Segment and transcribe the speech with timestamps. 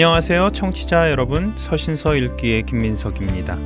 [0.00, 3.58] 안녕하세요 청취자 여러분 서신서 읽기의 김민석입니다.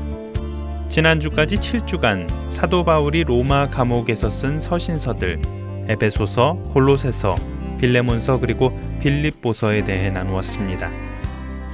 [0.88, 5.40] 지난주까지 7주간 사도 바울이 로마 감옥에서 쓴 서신서들
[5.86, 7.36] 에베소서, 골로새서,
[7.78, 10.90] 빌레몬서 그리고 빌립보서에 대해 나누었습니다.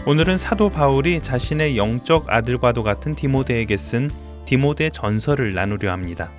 [0.07, 4.11] 오늘은 사도 바울이 자신의 영적 아들과도 같은 디모데에게 쓴
[4.45, 6.31] 디모데 전서를 나누려 합니다.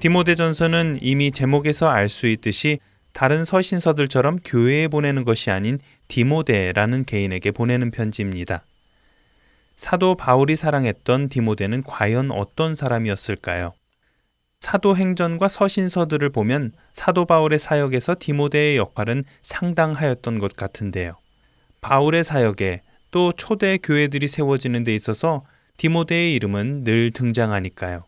[0.00, 2.80] 디모데 전서는 이미 제목에서 알 수 있듯이
[3.12, 8.64] 다른 서신서들처럼 교회에 보내는 것이 아닌 디모데라는 개인에게 보내는 편지입니다.
[9.76, 13.72] 사도 바울이 사랑했던 디모데는 과연 어떤 사람이었을까요?
[14.60, 21.16] 사도행전과 서신서들을 보면 사도 바울의 사역에서 디모데의 역할은 상당하였던 것 같은데요.
[21.80, 25.44] 바울의 사역에 또 초대 교회들이 세워지는 데 있어서
[25.78, 28.04] 디모데의 이름은 늘 등장하니까요.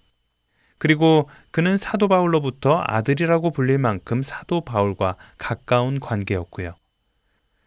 [0.85, 6.75] 그리고 그는 사도 바울로부터 아들이라고 불릴 만큼 사도 바울과 가까운 관계였고요.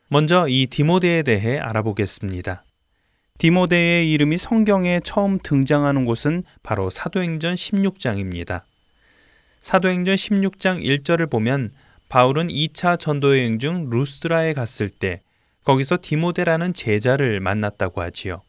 [0.08, 2.64] 먼저 이 디모데에 대해 알아보겠습니다.
[3.40, 8.62] 디모데의 이름이 성경에 처음 등장하는 곳은 바로 사도행전 16장입니다.
[9.62, 11.72] 사도행전 16장 1절을 보면
[12.10, 15.24] 바울은 2차 전도 여행 중 루스드라에 갔을 때
[15.64, 18.44] 거기서 디모데라는 제자를 만났다고 하지요.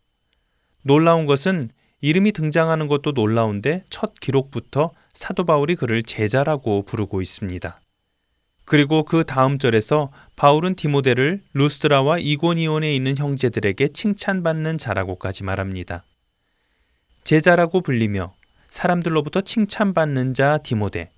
[0.82, 1.70] 놀라운 것은
[2.00, 7.80] 이름이 등장하는 것도 놀라운데 첫 기록부터 사도 바울이 그를 제자라고 부르고 있습니다.
[8.64, 16.04] 그리고 그 다음 절에서 바울은 디모데를 루스드라와 이고니온에 있는 형제들에게 칭찬받는 자라고까지 말합니다.
[17.24, 18.34] 제자라고 불리며
[18.68, 21.10] 사람들로부터 칭찬받는 자 디모데.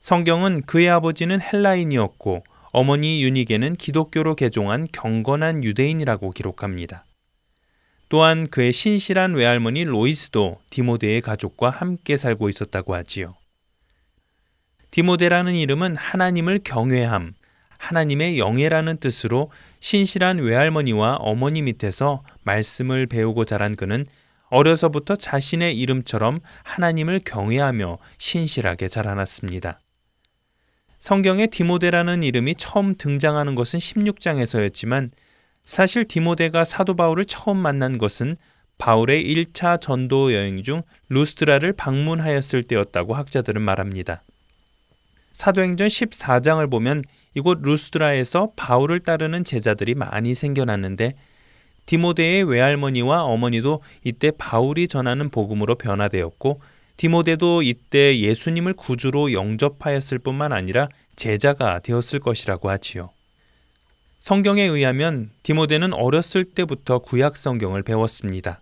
[0.00, 7.06] 성경은 그의 아버지는 헬라인이었고 어머니 유니게는 기독교로 개종한 경건한 유대인이라고 기록합니다.
[8.12, 13.36] 또한 그의 신실한 외할머니 로이스도 디모데의 가족과 함께 살고 있었다고 하지요.
[14.90, 17.32] 디모데라는 이름은 하나님을 경외함,
[17.78, 24.04] 하나님의 영예라는 뜻으로 신실한 외할머니와 어머니 밑에서 말씀을 배우고 자란 그는
[24.50, 29.80] 어려서부터 자신의 이름처럼 하나님을 경외하며 신실하게 자라났습니다.
[30.98, 35.12] 성경에 디모데라는 이름이 처음 등장하는 것은 16장에서였지만
[35.64, 38.36] 사실 디모데가 사도 바울을 처음 만난 것은
[38.78, 44.22] 바울의 1차 전도 여행 중 루스트라를 방문하였을 때였다고 학자들은 말합니다.
[45.32, 51.14] 사도행전 14장을 보면 이곳 루스드라에서 바울을 따르는 제자들이 많이 생겨났는데
[51.86, 56.60] 디모데의 외할머니와 어머니도 이때 바울이 전하는 복음으로 변화되었고
[56.96, 63.10] 디모데도 이때 예수님을 구주로 영접하였을 뿐만 아니라 제자가 되었을 것이라고 하지요.
[64.22, 68.60] 성경에 의하면 디모데는 어렸을 때부터 구약 성경을 배웠습니다.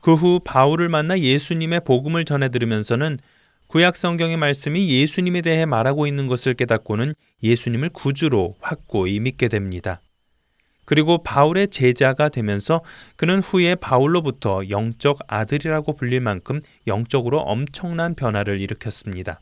[0.00, 3.20] 그 후 바울을 만나 예수님의 복음을 전해 들으면서는
[3.68, 10.00] 구약 성경의 말씀이 예수님에 대해 말하고 있는 것을 깨닫고는 예수님을 구주로 확고히 믿게 됩니다.
[10.84, 12.82] 그리고 바울의 제자가 되면서
[13.14, 19.38] 그는 후에 바울로부터 영적 아들이라고 불릴 만큼 영적으로 엄청난 변화를 일으켰습니다.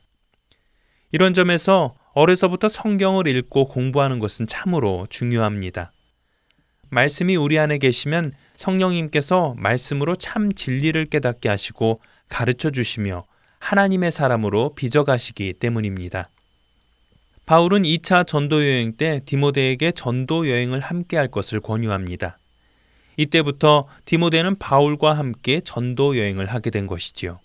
[1.12, 5.92] 이런 점에서 어려서부터 성경을 읽고 공부하는 것은 참으로 중요합니다.
[6.88, 13.24] 말씀이 우리 안에 계시면 성령님께서 말씀으로 참 진리를 깨닫게 하시고 가르쳐 주시며
[13.59, 16.30] 하나님의 사람으로 빚어가시기 때문입니다.
[17.47, 22.39] 바울은 2차 전도 여행 때 디모데에게 전도 여행을 함께 할 것을 권유합니다.
[23.16, 27.41] 이때부터 디모데는 바울과 함께 전도 여행을 하게 된 것이지요.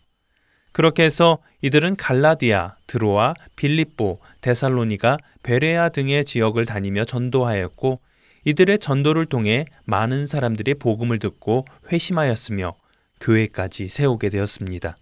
[0.71, 7.99] 그렇게 해서 이들은 갈라디아, 드로아, 빌립보, 데살로니가, 베레아 등의 지역을 다니며 전도하였고
[8.45, 12.73] 이들의 전도를 통해 많은 사람들이 복음을 듣고 회심하였으며
[13.19, 14.97] 교회까지 세우게 되었습니다.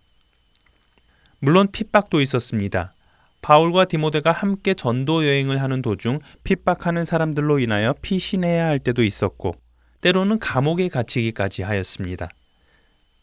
[1.39, 2.93] 물론 핍박도 있었습니다.
[3.41, 9.55] 바울과 디모데가 함께 전도 여행을 하는 도중 핍박하는 사람들로 인하여 피신해야 할 때도 있었고
[10.01, 12.29] 때로는 감옥에 갇히기까지 하였습니다.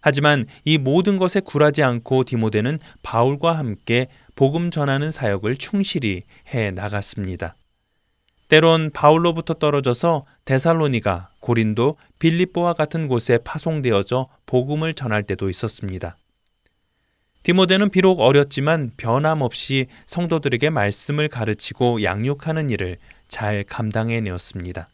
[0.06, 7.56] 하지만 이 모든 것에 굴하지 않고 디모데는 바울과 함께 복음 전하는 사역을 충실히 해 나갔습니다.
[8.48, 16.18] 때론 바울로부터 떨어져서 데살로니가, 고린도, 빌립보와 같은 곳에 파송되어져 복음을 전할 때도 있었습니다.
[17.42, 22.98] 디모데는 비록 어렸지만 변함없이 성도들에게 말씀을 가르치고 양육하는 일을
[23.28, 24.90] 잘 감당해 내었습니다.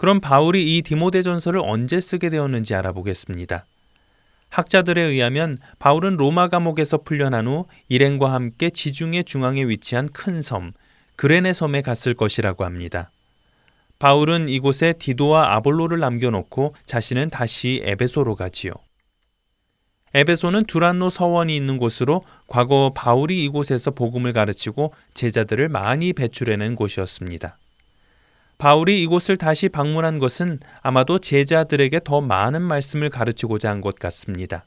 [0.00, 3.66] 그럼 바울이 이 디모데 전서를 언제 쓰게 되었는지 알아보겠습니다.
[4.48, 10.72] 학자들에 의하면 바울은 로마 감옥에서 풀려난 후 일행과 함께 지중해 중앙에 위치한 큰 섬,
[11.16, 13.10] 그레네 섬에 갔을 것이라고 합니다.
[13.98, 18.72] 바울은 이곳에 디도와 아볼로를 남겨놓고 자신은 다시 에베소로 가지요.
[20.14, 27.58] 에베소는 두란노 서원이 있는 곳으로 과거 바울이 이곳에서 복음을 가르치고 제자들을 많이 배출해낸 곳이었습니다.
[28.60, 34.66] 바울이 이곳을 다시 방문한 것은 아마도 제자들에게 더 많은 말씀을 가르치고자 한 것 같습니다.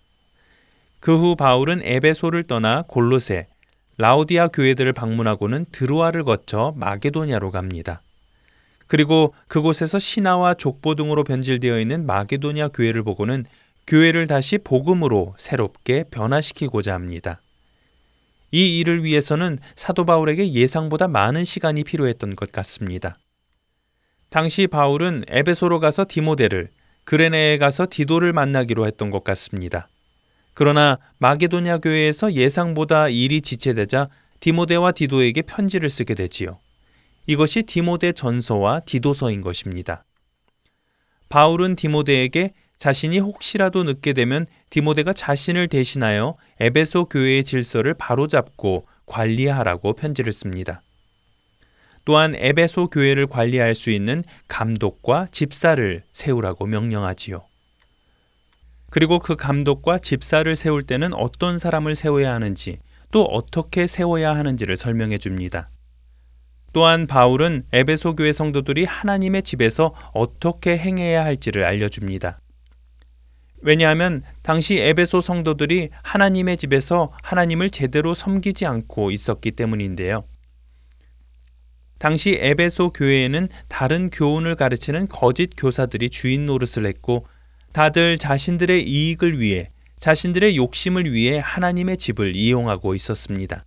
[0.99, 3.45] 그 후 바울은 에베소를 떠나 골로세,
[3.99, 8.01] 라우디아 교회들을 방문하고는 드루아를 거쳐 마게도냐로 갑니다.
[8.87, 13.45] 그리고 그곳에서 신하와 족보 등으로 변질되어 있는 마게도냐 교회를 보고는
[13.85, 17.41] 교회를 다시 복음으로 새롭게 변화시키고자 합니다.
[18.51, 23.19] 이 일을 위해서는 사도 바울에게 예상보다 많은 시간이 필요했던 것 같습니다.
[24.33, 26.71] 당시 바울은 에베소로 가서 디모데를,
[27.03, 29.87] 그레네에 가서 디도를 만나기로 했던 것 같습니다.
[30.55, 34.09] 그러나 마게도냐 교회에서 예상보다 일이 지체되자
[34.39, 36.57] 디모데와 디도에게 편지를 쓰게 되지요.
[37.27, 40.03] 이것이 디모데 전서와 디도서인 것입니다.
[41.29, 50.33] 바울은 디모데에게 자신이 혹시라도 늦게 되면 디모데가 자신을 대신하여 에베소 교회의 질서를 바로잡고 관리하라고 편지를
[50.33, 50.81] 씁니다.
[52.05, 57.45] 또한 에베소 교회를 관리할 수 있는 감독과 집사를 세우라고 명령하지요.
[58.89, 62.79] 그리고 그 감독과 집사를 세울 때는 어떤 사람을 세워야 하는지
[63.11, 65.69] 또 어떻게 세워야 하는지를 설명해 줍니다.
[66.73, 72.39] 또한 바울은 에베소 교회 성도들이 하나님의 집에서 어떻게 행해야 할지를 알려줍니다.
[73.61, 80.25] 왜냐하면 당시 에베소 성도들이 하나님의 집에서 하나님을 제대로 섬기지 않고 있었기 때문인데요.
[82.03, 87.25] 당시 에베소 교회에는 다른 교훈을 가르치는 거짓 교사들이 주인 노릇을 했고
[87.71, 89.69] 다들 자신들의 이익을 위해
[89.99, 93.63] 자신들의 욕심을 위해 하나님의 집을 이용하고 있었습니다.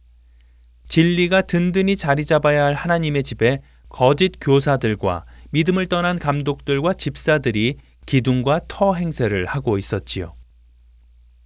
[0.87, 8.93] 진리가 든든히 자리 잡아야 할 하나님의 집에 거짓 교사들과 믿음을 떠난 감독들과 집사들이 기둥과 터
[8.93, 10.35] 행세를 하고 있었지요.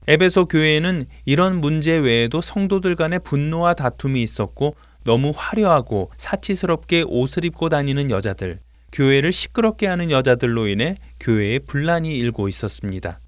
[0.08, 4.74] 에베소 교회에는 이런 문제 외에도 성도들 간의 분노와 다툼이 있었고
[5.10, 8.60] 너무 화려하고 사치스럽게 옷을 입고 다니는 여자들,
[8.92, 13.18] 교회를 시끄럽게 하는 여자들로 인해 교회에 분란이 일고 있었습니다.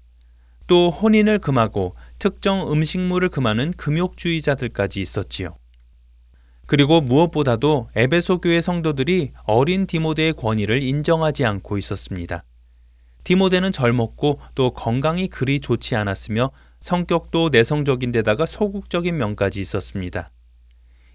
[0.67, 5.57] 또 혼인을 금하고 특정 음식물을 금하는 금욕주의자들까지 있었지요.
[6.67, 12.45] 그리고 무엇보다도 에베소 교회 성도들이 어린 디모데의 권위를 인정하지 않고 있었습니다.
[13.25, 20.31] 디모데는 젊었고 또 건강이 그리 좋지 않았으며 성격도 내성적인 데다가 소극적인 면까지 있었습니다.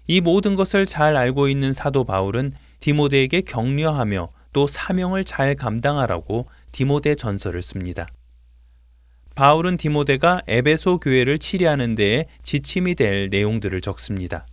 [0.09, 7.13] 이 모든 것을 잘 알고 있는 사도 바울은 디모데에게 격려하며 또 사명을 잘 감당하라고 디모데
[7.13, 8.07] 전설을 씁니다.
[9.35, 14.47] 바울은 디모데가 에베소 교회를 치리하는 데에 지침이 될 내용들을 적습니다.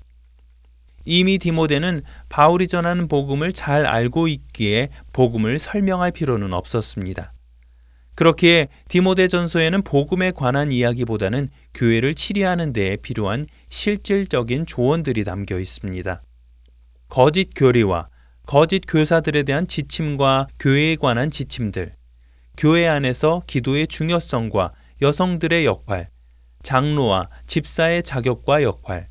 [1.06, 7.32] 이미 디모데는 바울이 전하는 복음을 잘 알고 있기에 복음을 설명할 필요는 없었습니다.
[8.16, 16.22] 그렇기에 디모데 전서에는 복음에 관한 이야기보다는 교회를 치리하는 데에 필요한 실질적인 조언들이 담겨 있습니다.
[17.08, 18.08] 거짓 교리와
[18.46, 21.94] 거짓 교사들에 대한 지침과 교회에 관한 지침들,
[22.56, 26.08] 교회 안에서 기도의 중요성과 여성들의 역할,
[26.62, 29.08] 장로와 집사의 자격과 역할,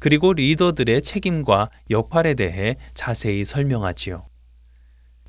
[0.00, 4.26] 그리고 리더들의 책임과 역할에 대해 자세히 설명하지요.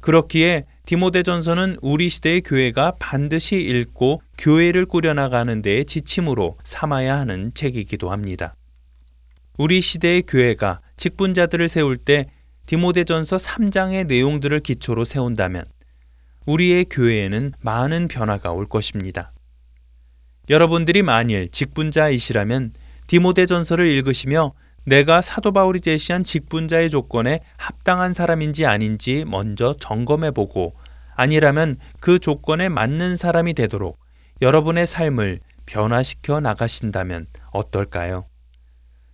[0.01, 8.55] 그렇기에 디모데전서는 우리 시대의 교회가 반드시 읽고 교회를 꾸려나가는 데에 지침으로 삼아야 하는 책이기도 합니다.
[9.60, 12.25] 우리 시대의 교회가 직분자들을 세울 때
[12.65, 15.63] 디모데전서 3장의 내용들을 기초로 세운다면
[16.48, 19.31] 우리의 교회에는 많은 변화가 올 것입니다.
[20.50, 22.74] 여러분들이 만일 직분자이시라면
[23.05, 24.53] 디모데전서를 읽으시며
[24.86, 30.74] 내가 사도 바울이 제시한 직분자의 조건에 합당한 사람인지 아닌지 먼저 점검해 보고
[31.15, 34.00] 아니라면 그 조건에 맞는 사람이 되도록
[34.41, 38.25] 여러분의 삶을 변화시켜 나가신다면 어떨까요?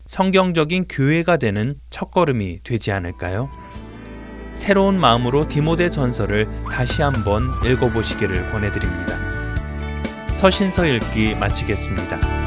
[0.07, 3.50] 성경적인 교회가 되는 첫걸음이 되지 않을까요?
[4.53, 9.15] 새로운 마음으로 디모데 전설을 다시 한번 읽어보시기를 권해드립니다.
[10.36, 12.44] 서신서 읽기 마치겠습니다.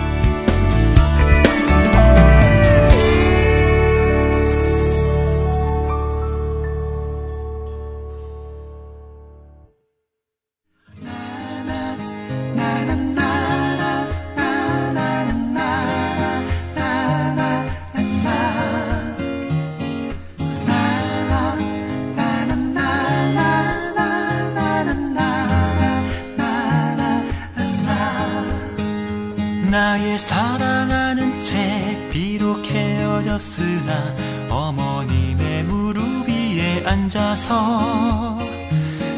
[30.18, 34.16] 사랑하는 책 비록 헤어졌으나
[34.50, 38.38] 어머님의 무릎 위에 앉아서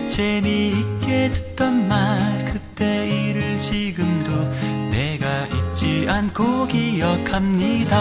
[0.09, 4.31] 재미있게 듣던 말 그때 일을 지금도
[4.91, 7.97] 내가 잊지 않고 기억합니다.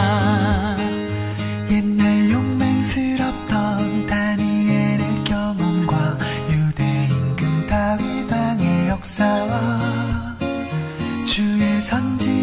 [1.71, 6.17] 옛날 용맹스럽던 다니엘의 경험과
[6.51, 10.37] 유대 임금 다윗 왕의 역사와
[11.25, 12.38] 주의 선지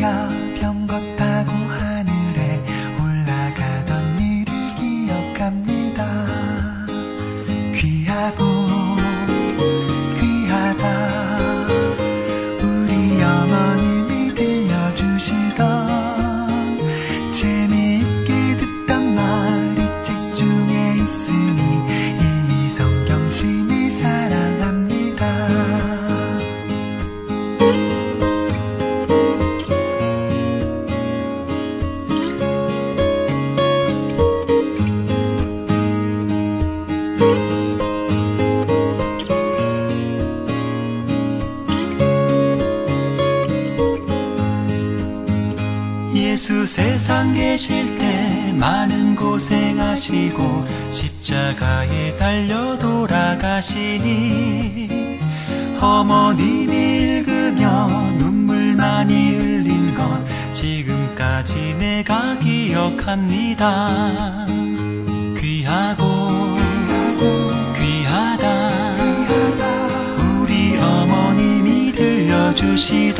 [0.00, 0.47] 엘
[47.58, 54.08] 계실 때 많은 고생하시고 십자가에 달려 돌아가시니
[55.80, 64.46] 어머님이 읽으며 눈물 많이 흘린 것 지금까지 내가 기억합니다.
[65.36, 66.54] 귀하고
[67.74, 68.94] 귀하다.
[70.40, 73.18] 우리 어머님이 들려주시던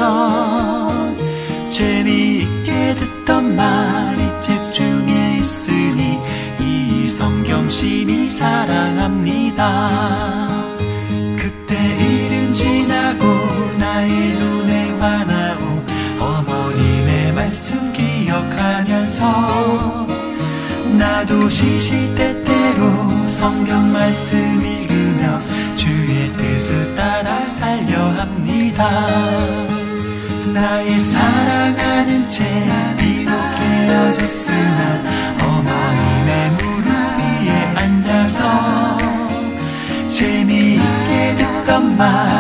[1.71, 3.88] 재미있게 듣던 말
[7.79, 9.63] 성경 심히 사랑합니다.
[11.39, 13.25] 그때 일은 지나고
[13.79, 15.85] 나의 눈에 환하고
[16.19, 19.23] 어머님의 말씀 기억하면서
[20.99, 25.41] 나도 시시때때로 성경 말씀 읽으며
[25.77, 28.91] 주의 뜻을 따라 살려 합니다.
[30.53, 32.45] 나의 사랑하는 채
[32.99, 35.18] 비록 헤어졌으나
[41.69, 42.38] 재미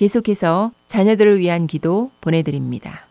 [0.00, 3.06] 계속해서 자녀들을 위한 기도 보내드립니다.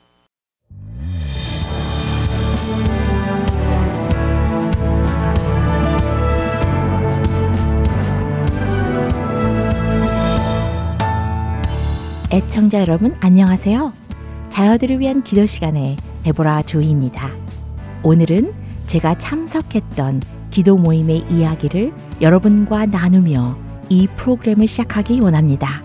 [12.31, 13.93] 애청자 여러분 안녕하세요.
[14.50, 17.31] 자녀들을 위한 기도 시간의 데보라 조이입니다.
[18.01, 18.51] 오늘은
[18.88, 25.84] 제가 참석했던 기도 모임의 이야기를 여러분과 나누며 이 프로그램을 시작하기 원합니다.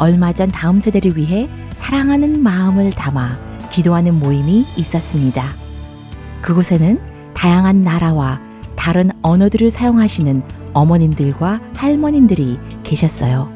[0.00, 5.44] 얼마 전 다음 세대를 위해 사랑하는 마음을 담아 기도하는 모임이 있었습니다.
[6.40, 6.98] 그곳에는
[7.34, 8.40] 다양한 나라와
[8.76, 10.42] 다른 언어들을 사용하시는
[10.72, 13.52] 어머님들과 할머님들이 계셨어요.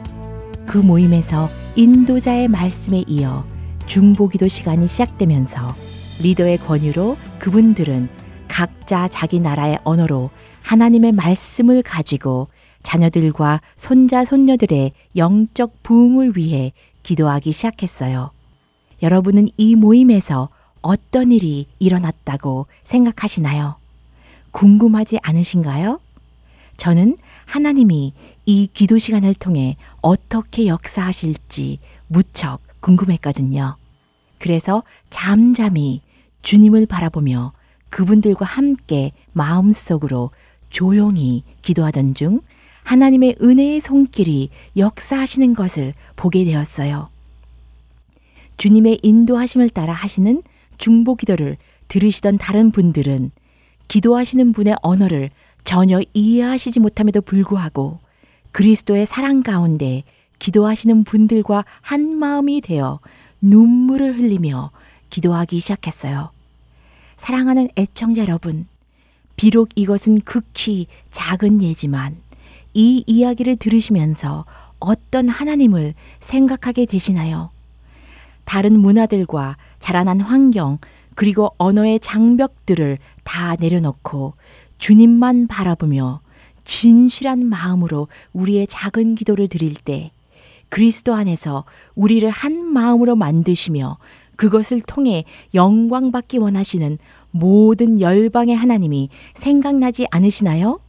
[0.66, 3.46] 그 모임에서 인도자의 말씀에 이어
[3.86, 5.74] 중보기도 시간이 시작되면서
[6.20, 8.10] 리더의 권유로 그분들은
[8.48, 10.28] 각자 자기 나라의 언어로
[10.60, 12.48] 하나님의 말씀을 가지고
[12.84, 16.72] 자녀들과 손자, 손녀들의 영적 부흥을 위해
[17.02, 18.30] 기도하기 시작했어요.
[19.02, 20.50] 여러분은 이 모임에서
[20.80, 23.76] 어떤 일이 일어났다고 생각하시나요?
[24.52, 25.98] 궁금하지 않으신가요?
[26.76, 28.12] 저는 하나님이
[28.46, 33.76] 이 기도 시간을 통해 어떻게 역사하실지 무척 궁금했거든요.
[34.38, 36.02] 그래서 잠잠히
[36.42, 37.52] 주님을 바라보며
[37.88, 40.30] 그분들과 함께 마음속으로
[40.68, 42.40] 조용히 기도하던 중
[42.84, 47.08] 하나님의 은혜의 손길이 역사하시는 것을 보게 되었어요.
[48.56, 50.42] 주님의 인도하심을 따라 하시는
[50.78, 51.56] 중보 기도를
[51.88, 53.30] 들으시던 다른 분들은
[53.88, 55.30] 기도하시는 분의 언어를
[55.64, 57.98] 전혀 이해하시지 못함에도 불구하고
[58.52, 60.04] 그리스도의 사랑 가운데
[60.38, 63.00] 기도하시는 분들과 한 마음이 되어
[63.40, 64.70] 눈물을 흘리며
[65.10, 66.30] 기도하기 시작했어요.
[67.16, 68.66] 사랑하는 애청자 여러분,
[69.36, 72.16] 비록 이것은 극히 작은 예지만
[72.74, 74.44] 이 이야기를 들으시면서
[74.80, 77.50] 어떤 하나님을 생각하게 되시나요?
[78.44, 80.78] 다른 문화들과 자라난 환경,
[81.14, 84.34] 그리고 언어의 장벽들을 다 내려놓고
[84.78, 86.20] 주님만 바라보며
[86.64, 90.10] 진실한 마음으로 우리의 작은 기도를 드릴 때
[90.68, 91.64] 그리스도 안에서
[91.94, 93.98] 우리를 한 마음으로 만드시며
[94.36, 96.98] 그것을 통해 영광 받기 원하시는
[97.30, 100.80] 모든 열방의 하나님이 생각나지 않으시나요?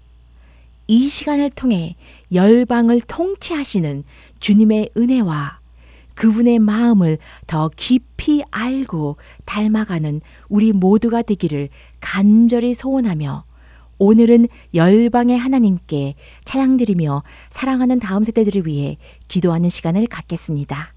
[0.88, 1.96] 이 시간을 통해
[2.34, 4.04] 열방을 통치하시는
[4.39, 5.60] 주님의 은혜와
[6.13, 13.44] 그분의 마음을 더 깊이 알고 닮아가는 우리 모두가 되기를 간절히 소원하며
[13.98, 20.94] 오늘은 열방의 하나님께 찬양드리며 사랑하는 다음 세대들을 위해 기도하는 시간을 갖겠습니다.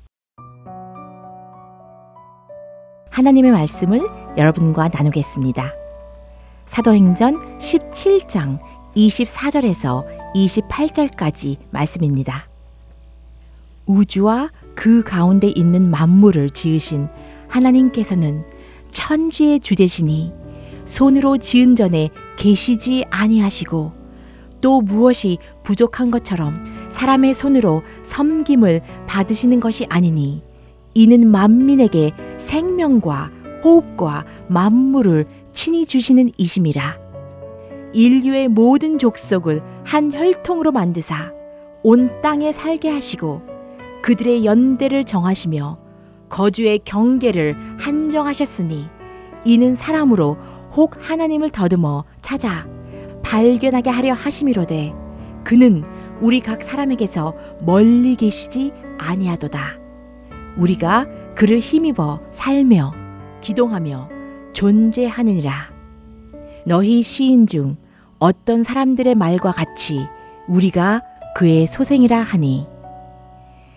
[3.10, 4.00] 하나님의 말씀을
[4.36, 5.72] 여러분과 나누겠습니다.
[6.66, 8.60] 사도행전 17장
[8.96, 10.04] 24절에서
[10.34, 12.48] 28절까지 말씀입니다.
[13.86, 17.08] 우주와 그 가운데 있는 만물을 지으신
[17.48, 18.44] 하나님께서는
[18.90, 20.32] 천지의 주제시니
[20.84, 23.92] 손으로 지은 전에 계시지 아니하시고
[24.60, 30.42] 또 무엇이 부족한 것처럼 사람의 손으로 섬김을 받으시는 것이 아니니
[30.94, 33.30] 이는 만민에게 생명과
[33.64, 37.07] 호흡과 만물을 친히 주시는 이심이라
[37.92, 41.32] 인류의 모든 족속을 한 혈통으로 만드사
[41.82, 43.42] 온 땅에 살게 하시고
[44.02, 45.78] 그들의 연대를 정하시며
[46.28, 48.86] 거주의 경계를 한정하셨으니
[49.44, 50.36] 이는 사람으로
[50.74, 52.66] 혹 하나님을 더듬어 찾아
[53.22, 54.94] 발견하게 하려 하심이로되
[55.44, 55.84] 그는
[56.20, 59.78] 우리 각 사람에게서 멀리 계시지 아니하도다.
[60.56, 62.92] 우리가 그를 힘입어 살며
[63.40, 64.08] 기동하며
[64.52, 65.77] 존재하느니라.
[66.68, 67.78] 너희 시인 중
[68.18, 70.06] 어떤 사람들의 말과 같이
[70.46, 71.02] 우리가
[71.34, 72.66] 그의 소생이라 하니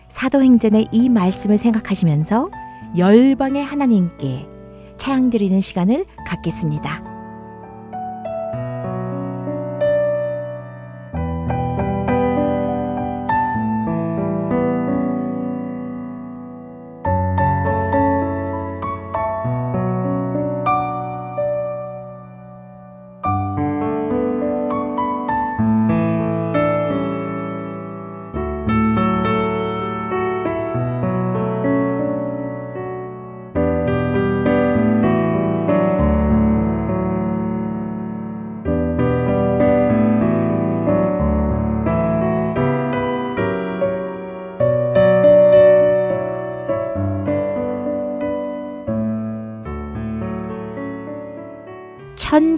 [0.09, 2.51] 사도행전의 이 말씀을 생각하시면서
[2.97, 4.45] 열방의 하나님께
[4.97, 7.10] 찬양 드리는 시간을 갖겠습니다.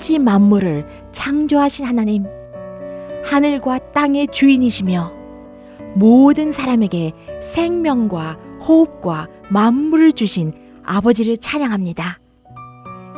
[0.03, 2.25] 천지 만물을 창조하신 하나님,
[3.23, 5.13] 하늘과 땅의 주인이시며
[5.95, 8.37] 모든 사람에게 생명과
[8.67, 10.51] 호흡과 만물을 주신
[10.83, 12.19] 아버지를 찬양합니다.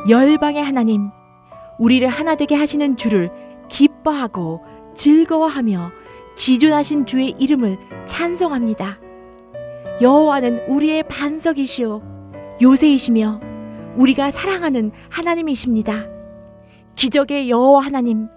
[0.08, 1.10] 열방의 하나님,
[1.80, 3.32] 우리를 하나 되게 하시는 주를
[3.68, 4.60] 기뻐하고
[4.94, 5.90] 즐거워하며
[6.36, 9.00] 지존하신 주의 이름을 찬송합니다.
[10.00, 13.40] 여호와는 우리의 반석이시요 요새이시며
[13.96, 16.15] 우리가 사랑하는 하나님이십니다.
[16.96, 18.28] 기적의 여호와 하나님,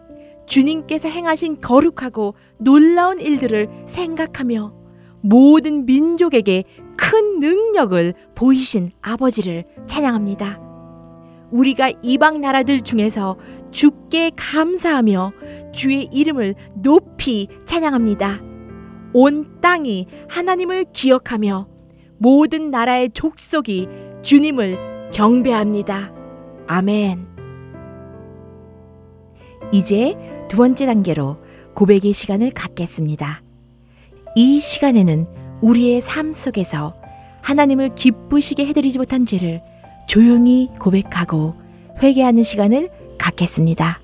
[0.46, 4.74] 주님께서 행하신 거룩하고 놀라운 일들을 생각하며
[5.22, 6.64] 모든 민족에게
[6.98, 10.60] 큰 능력을 보이신 아버지를 찬양합니다.
[11.52, 13.38] 우리가 이방 나라들 중에서
[13.72, 15.32] 주께 감사하며
[15.74, 18.42] 주의 이름을 높이 찬양합니다.
[19.14, 21.68] 온 땅이 하나님을 기억하며
[22.18, 23.88] 모든 나라의 족속이
[24.22, 26.14] 주님을 경배합니다.
[26.68, 27.29] 아멘.
[29.72, 30.16] 이제
[30.48, 31.38] 두 번째 단계로
[31.76, 33.42] 고백의 시간을 갖겠습니다.
[34.36, 35.28] 이 시간에는
[35.62, 36.96] 우리의 삶 속에서
[37.42, 39.62] 하나님을 기쁘시게 해드리지 못한 죄를
[40.08, 41.56] 조용히 고백하고
[42.02, 44.00] 회개하는 시간을 갖겠습니다.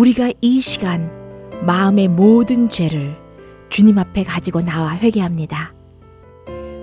[0.00, 1.10] 우리가 이 시간
[1.66, 3.18] 마음의 모든 죄를
[3.68, 5.74] 주님 앞에 가지고 나와 회개합니다.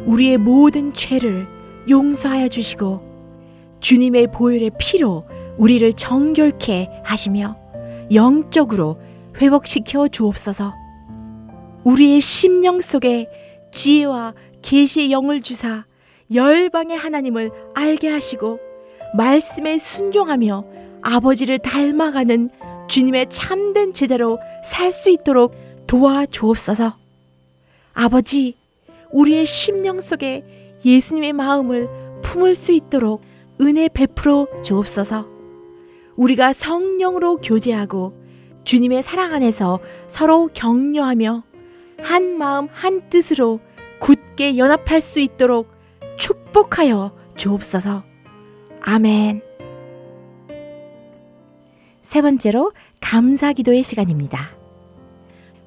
[0.05, 1.47] 우리의 모든 죄를
[1.89, 3.01] 용서하여 주시고
[3.79, 5.25] 주님의 보혈의 피로
[5.57, 7.57] 우리를 정결케 하시며
[8.13, 9.01] 영적으로
[9.41, 10.75] 회복시켜 주옵소서.
[11.85, 13.25] 우리의 심령 속에
[13.73, 15.85] 지혜와 계시의 영을 주사
[16.31, 18.59] 열방의 하나님을 알게 하시고
[19.15, 20.65] 말씀에 순종하며
[21.01, 22.51] 아버지를 닮아가는
[22.87, 25.55] 주님의 참된 제자로 살 수 있도록
[25.87, 26.97] 도와 주옵소서.
[27.93, 28.55] 아버지,
[29.11, 31.89] 우리의 심령 속에 예수님의 마음을
[32.21, 33.21] 품을 수 있도록
[33.61, 35.27] 은혜 베풀어 주옵소서.
[36.15, 38.13] 우리가 성령으로 교제하고
[38.63, 41.43] 주님의 사랑 안에서 서로 격려하며
[42.01, 43.59] 한 마음 한 뜻으로
[43.99, 45.71] 굳게 연합할 수 있도록
[46.17, 48.03] 축복하여 주옵소서.
[48.81, 49.46] 아멘.
[52.07, 54.51] 세 번째로 감사 기도의 시간입니다.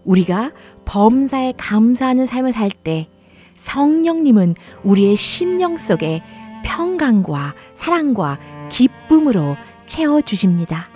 [0.06, 0.52] 우리가
[0.86, 3.10] 범사에 감사하는 삶을 살 때
[3.52, 6.22] 성령님은 우리의 심령 속에
[6.64, 8.38] 평강과 사랑과
[8.70, 10.88] 기쁨으로 채워 주십니다.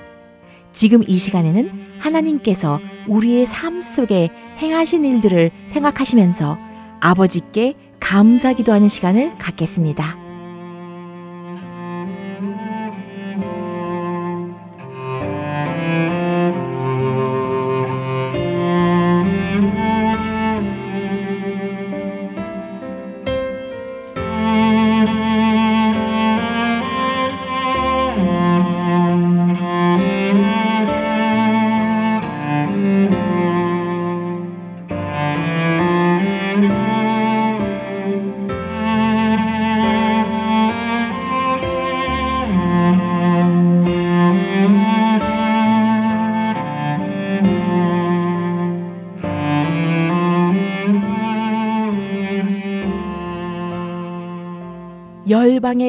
[0.73, 6.57] 지금 이 시간에는 하나님께서 우리의 삶 속에 행하신 일들을 생각하시면서
[7.01, 10.24] 아버지께 감사 기도하는 시간을 갖겠습니다.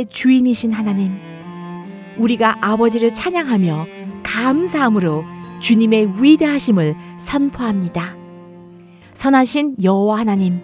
[0.10, 1.18] 주인이신 하나님,
[2.18, 3.88] 우리가 아버지를 찬양하며
[4.24, 5.24] 감사함으로
[5.60, 8.16] 주님의 위대하심을 선포합니다.
[9.14, 10.62] 선하신 여호와 하나님,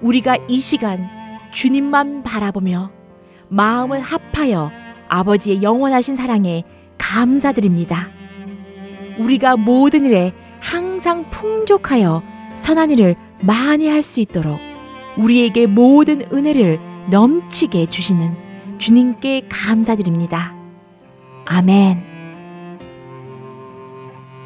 [0.00, 1.08] 우리가 이 시간
[1.52, 2.90] 주님만 바라보며
[3.48, 4.70] 마음을 합하여
[5.08, 6.64] 아버지의 영원하신 사랑에
[6.98, 8.10] 감사드립니다.
[9.18, 12.22] 우리가 모든 일에 항상 풍족하여
[12.56, 14.58] 선한 일을 많이 할 수 있도록
[15.16, 16.78] 우리에게 모든 은혜를
[17.10, 18.45] 넘치게 주시는
[18.78, 20.54] 주님께 감사드립니다.
[21.44, 22.02] 아멘.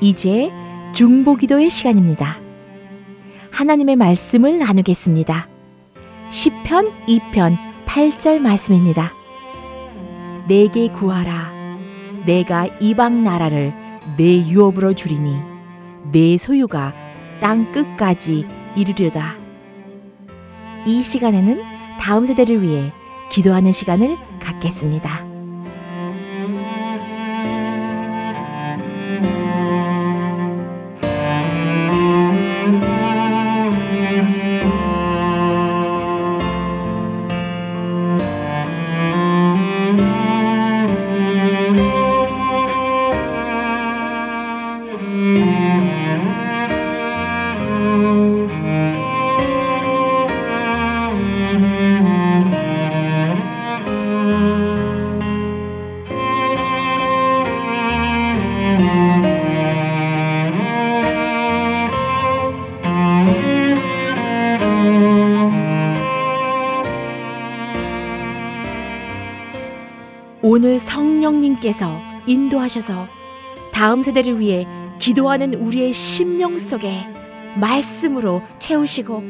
[0.00, 0.50] 이제
[0.94, 2.38] 중보기도의 시간입니다.
[3.50, 5.48] 하나님의 말씀을 나누겠습니다.
[6.28, 9.12] 시편 2편 8절 말씀입니다.
[10.48, 11.52] 내게 구하라.
[12.24, 13.72] 내가 이방 나라를
[14.16, 15.36] 내 유업으로 주리니
[16.12, 16.94] 내 소유가
[17.40, 19.36] 땅 끝까지 이르려다.
[20.86, 21.62] 이 시간에는
[21.98, 22.92] 다음 세대를 위해
[23.30, 25.29] 기도하는 시간을 갖겠습니다.
[72.60, 73.08] 인도하셔서
[73.72, 74.66] 다음 세대를 위해
[74.98, 77.06] 기도하는 우리의 심령 속에
[77.56, 79.22] 말씀으로 채우시고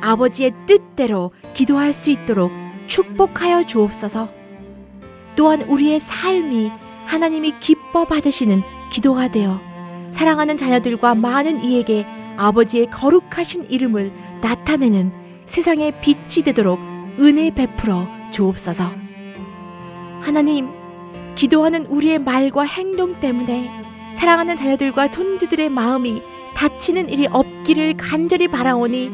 [0.00, 2.52] 아버지의 뜻대로 기도할 수 있도록
[2.86, 4.28] 축복하여 주옵소서.
[5.34, 6.70] 또한 우리의 삶이
[7.06, 9.60] 하나님이 기뻐 받으시는 기도가 되어
[10.12, 15.12] 사랑하는 자녀들과 많은 이에게 아버지의 거룩하신 이름을 나타내는
[15.46, 16.78] 세상의 빛이 되도록
[17.18, 18.90] 은혜 베풀어 주옵소서.
[20.20, 20.75] 하나님,
[21.36, 23.70] 기도하는 우리의 말과 행동 때문에
[24.16, 26.22] 사랑하는 자녀들과 손주들의 마음이
[26.54, 29.12] 다치는 일이 없기를 간절히 바라오니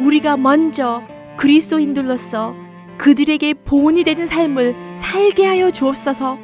[0.00, 1.02] 우리가 먼저
[1.36, 2.54] 그리스도인들로서
[2.98, 6.38] 그들에게 본이 되는 삶을 살게 하여 주옵소서.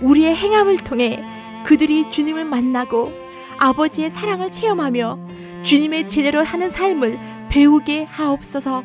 [0.00, 1.22] 우리의 행함을 통해
[1.64, 3.12] 그들이 주님을 만나고
[3.58, 5.28] 아버지의 사랑을 체험하며
[5.62, 8.82] 주님의 제대로 하는 삶을 배우게 하옵소서.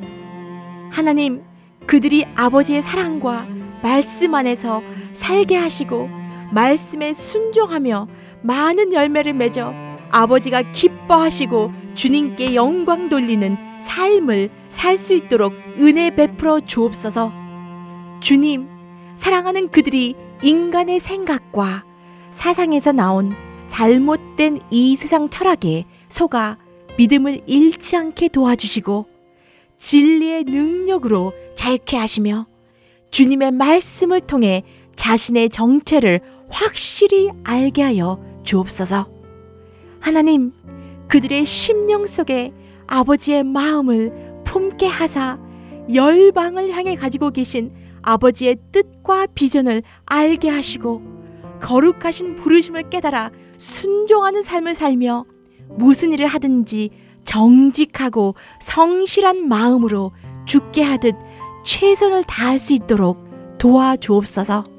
[0.92, 1.42] 하나님,
[1.88, 3.48] 그들이 아버지의 사랑과
[3.82, 4.84] 말씀 안에서
[5.18, 6.10] 살게 하시고
[6.54, 8.08] 말씀에 순종하며
[8.44, 9.74] 많은 열매를 맺어
[10.12, 17.34] 아버지가 기뻐하시고 주님께 영광 돌리는 삶을 살 수 있도록 은혜 베풀어 주옵소서.
[18.20, 18.68] 주님,
[19.16, 21.84] 사랑하는 그들이 인간의 생각과
[22.30, 23.34] 사상에서 나온
[23.68, 26.58] 잘못된 이 세상 철학에 속아
[26.98, 29.08] 믿음을 잃지 않게 도와주시고
[29.78, 32.46] 진리의 능력으로 자유케 하시며
[33.12, 34.64] 주님의 말씀을 통해
[34.98, 39.10] 자신의 정체를 확실히 알게 하여 주옵소서.
[40.00, 40.52] 하나님,
[41.08, 42.52] 그들의 심령 속에
[42.88, 45.40] 아버지의 마음을 품게 하사
[45.94, 51.02] 열방을 향해 가지고 계신 아버지의 뜻과 비전을 알게 하시고
[51.62, 55.26] 거룩하신 부르심을 깨달아 순종하는 삶을 살며
[55.70, 56.90] 무슨 일을 하든지
[57.24, 60.12] 정직하고 성실한 마음으로
[60.46, 61.16] 죽게 하듯
[61.66, 64.77] 최선을 다할 수 있도록 도와주옵소서.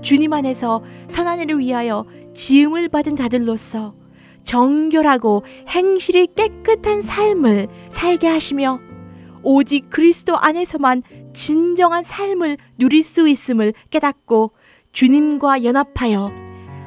[0.00, 3.94] 주님 안에서 선한 일을 위하여 지음을 받은 자들로서
[4.44, 8.80] 정결하고 행실이 깨끗한 삶을 살게 하시며
[9.42, 11.02] 오직 그리스도 안에서만
[11.34, 14.52] 진정한 삶을 누릴 수 있음을 깨닫고
[14.92, 16.32] 주님과 연합하여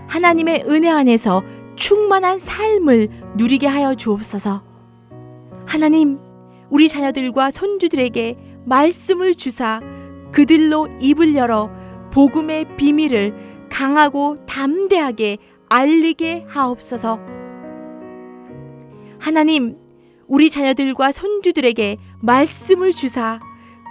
[0.08, 1.44] 하나님의 은혜 안에서
[1.76, 4.64] 충만한 삶을 누리게 하여 주옵소서.
[5.66, 6.18] 하나님,
[6.70, 9.82] 우리 자녀들과 손주들에게 말씀을 주사
[10.32, 11.70] 그들로 입을 열어
[12.18, 15.38] 복음의 비밀을 강하고 담대하게
[15.70, 17.20] 알리게 하옵소서.
[19.20, 19.78] 하나님,
[20.28, 23.40] 우리 자녀들과 손주들에게 말씀을 주사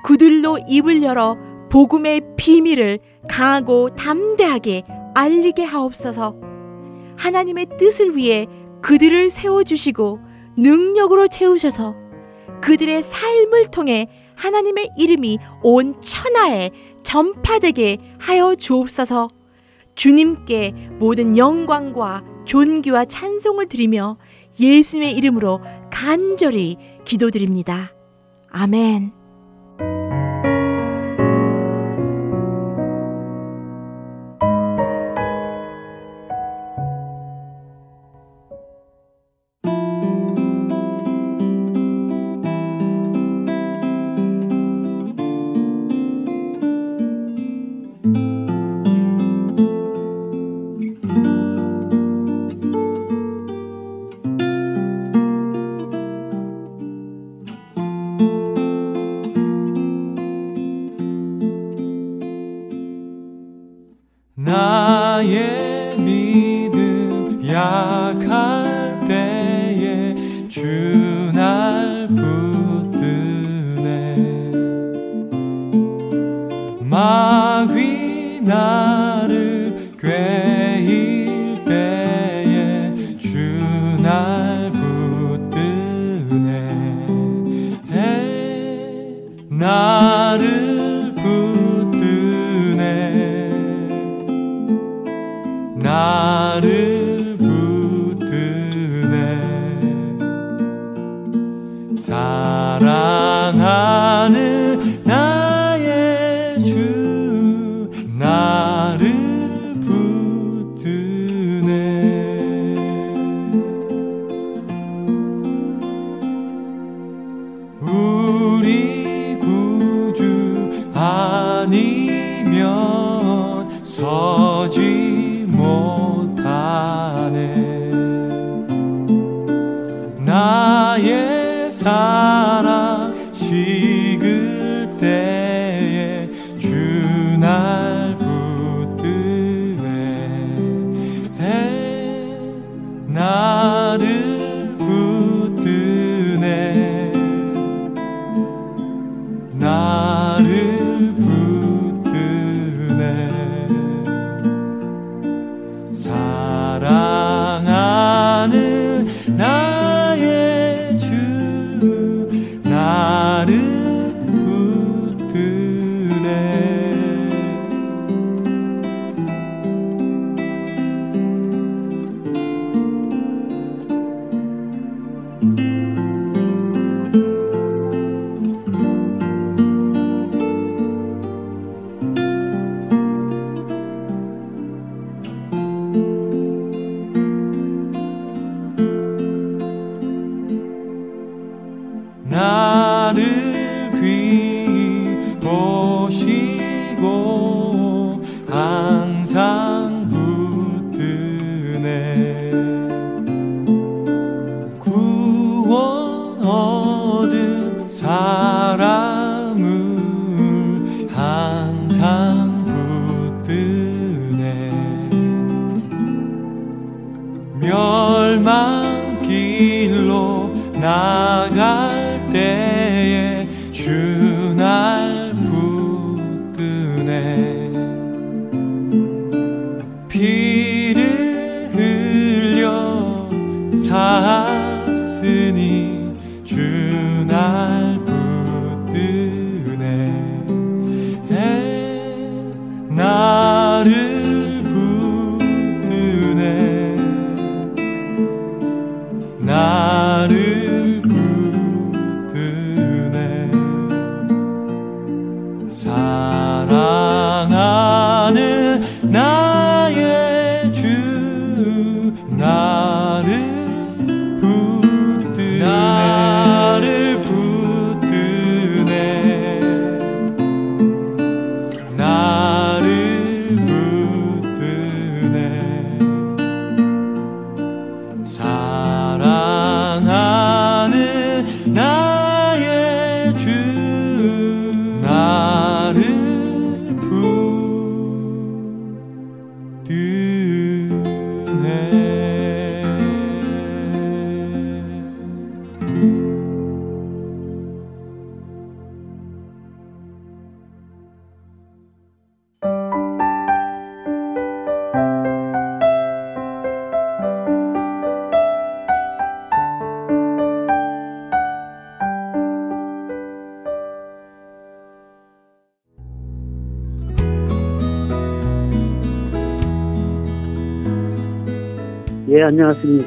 [0.02, 1.36] 그들로 입을 열어
[1.70, 4.82] 복음의 비밀을 강하고 담대하게
[5.14, 6.34] 알리게 하옵소서.
[7.16, 8.48] 하나님의 뜻을 위해
[8.82, 10.18] 그들을 세워주시고
[10.56, 11.94] 능력으로 채우셔서
[12.60, 16.70] 그들의 삶을 통해 하나님의 이름이 온 천하에
[17.06, 19.28] 전파되게 하여 주옵소서.
[19.94, 24.18] 주님께 모든 영광과 존귀와 찬송을 드리며
[24.58, 27.94] 예수님의 이름으로 간절히 기도드립니다.
[28.50, 29.15] 아멘.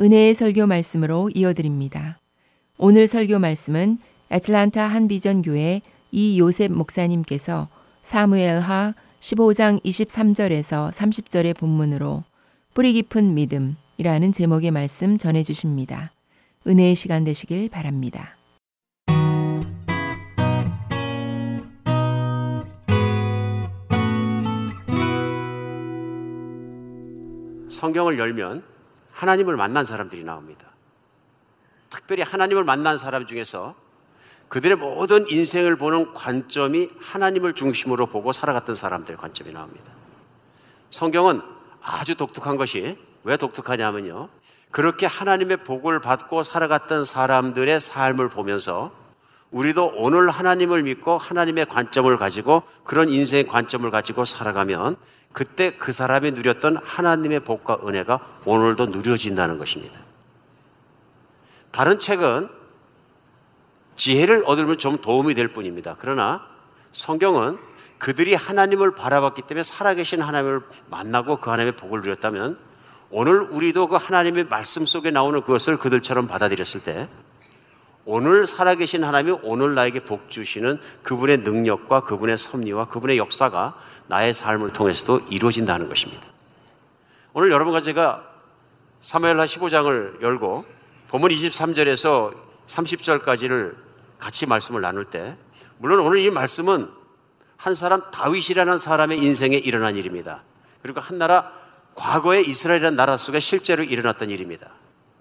[0.00, 2.18] 은혜의 설교 말씀으로 이어드립니다.
[2.78, 3.98] 오늘 설교 말씀은
[4.30, 7.68] 애틀란타 한비전교회 이요셉 목사님께서
[8.00, 12.24] 사무엘하 15장 23절에서 30절의 본문으로
[12.72, 16.12] 뿌리 깊은 믿음이라는 제목의 말씀 전해 주십니다.
[16.66, 18.38] 은혜의 시간 되시길 바랍니다.
[27.68, 28.79] 성경을 열면
[29.20, 30.66] 하나님을 만난 사람들이 나옵니다.
[31.90, 33.74] 특별히 하나님을 만난 사람 중에서
[34.48, 39.92] 그들의 모든 인생을 보는 관점이 하나님을 중심으로 보고 살아갔던 사람들의 관점이 나옵니다.
[40.90, 41.42] 성경은
[41.82, 44.30] 아주 독특한 것이 왜 독특하냐면요.
[44.70, 48.90] 그렇게 하나님의 복을 받고 살아갔던 사람들의 삶을 보면서
[49.50, 54.96] 우리도 오늘 하나님을 믿고 하나님의 관점을 가지고 그런 인생의 관점을 가지고 살아가면
[55.32, 59.98] 그때 그 사람이 누렸던 하나님의 복과 은혜가 오늘도 누려진다는 것입니다.
[61.70, 62.48] 다른 책은
[63.96, 65.96] 지혜를 얻으면 좀 도움이 될 뿐입니다.
[65.98, 66.46] 그러나
[66.92, 67.58] 성경은
[67.98, 72.58] 그들이 하나님을 바라봤기 때문에 살아계신 하나님을 만나고 그 하나님의 복을 누렸다면
[73.10, 77.08] 오늘 우리도 그 하나님의 말씀 속에 나오는 그것을 그들처럼 받아들였을 때
[78.04, 83.76] 오늘 살아계신 하나님이 오늘 나에게 복 주시는 그분의 능력과 그분의 섭리와 그분의 역사가
[84.06, 86.26] 나의 삶을 통해서도 이루어진다는 것입니다.
[87.32, 88.24] 오늘 여러분과 제가
[89.02, 90.64] 사무엘하 15장을 열고
[91.08, 92.34] 본문 23절에서
[92.66, 93.74] 30절까지를
[94.18, 95.36] 같이 말씀을 나눌 때
[95.78, 96.88] 물론 오늘 이 말씀은
[97.56, 100.42] 한 사람 다윗이라는 사람의 인생에 일어난 일입니다.
[100.82, 101.52] 그리고 한 나라
[101.94, 104.72] 과거의 이스라엘이라는 나라 속에 실제로 일어났던 일입니다.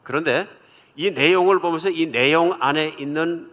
[0.04, 0.48] 그런데
[1.00, 3.50] 이 내용을 보면서 이 내용 안에 있는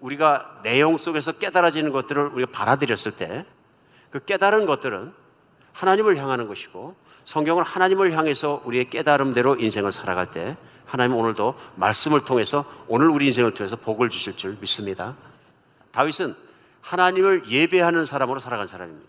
[0.00, 3.44] 우리가 내용 속에서 깨달아지는 것들을 우리가 받아들였을 때
[4.10, 5.12] 그 깨달은 것들은
[5.72, 12.64] 하나님을 향하는 것이고 성경을 하나님을 향해서 우리의 깨달음대로 인생을 살아갈 때 하나님 오늘도 말씀을 통해서
[12.88, 15.14] 오늘 우리 인생을 통해서 복을 주실 줄 믿습니다.
[15.92, 16.34] 다윗은
[16.80, 19.06] 하나님을 예배하는 사람으로 살아간 사람입니다.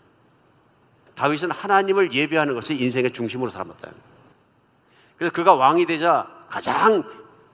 [1.14, 3.90] 다윗은 하나님을 예배하는 것을 인생의 중심으로 삼았다.
[5.16, 7.04] 그래서 그가 왕이 되자 가장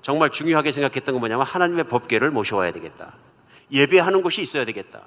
[0.07, 3.15] 정말 중요하게 생각했던 건 뭐냐면 하나님의 법궤를 모셔와야 되겠다.
[3.73, 5.01] 예배하는 곳이 있어야 되겠다.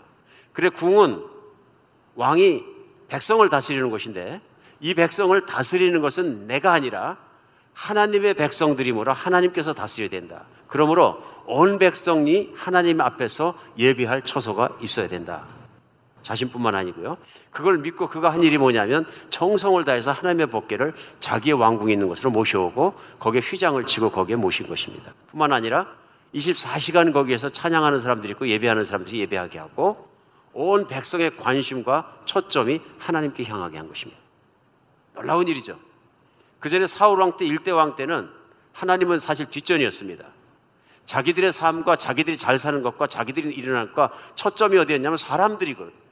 [0.52, 1.24] 그래 궁은
[2.16, 2.66] 왕이
[3.08, 4.42] 백성을 다스리는 곳인데
[4.82, 7.16] 이 백성을 다스리는 것은 내가 아니라
[7.74, 10.44] 하나님의 백성들이므로 하나님께서 다스려야 된다.
[10.68, 15.48] 그러므로 온 백성이 하나님 앞에서 예배할 처소가 있어야 된다.
[16.24, 17.18] 자신뿐만 아니고요.
[17.52, 22.94] 그걸 믿고 그가 한 일이 뭐냐면 정성을 다해서 하나님의 법궤를 자기의 왕궁에 있는 곳으로 모셔오고
[23.20, 25.14] 거기에 휘장을 치고 거기에 모신 것입니다.
[25.32, 25.88] 뿐만 아니라
[26.34, 30.10] 24시간 거기에서 찬양하는 사람들이 있고 예배하는 사람들이 예배하게 하고
[30.54, 34.20] 온 백성의 관심과 초점이 하나님께 향하게 한 것입니다.
[35.14, 35.78] 놀라운 일이죠.
[36.60, 38.30] 그 전에 사울 왕 때, 일대 왕 때는
[38.74, 40.26] 하나님은 사실 뒷전이었습니다.
[41.06, 46.09] 자기들의 삶과 자기들이 잘 사는 것과 자기들이 일어날 것과 초점이 어디였냐면 사람들이거든요.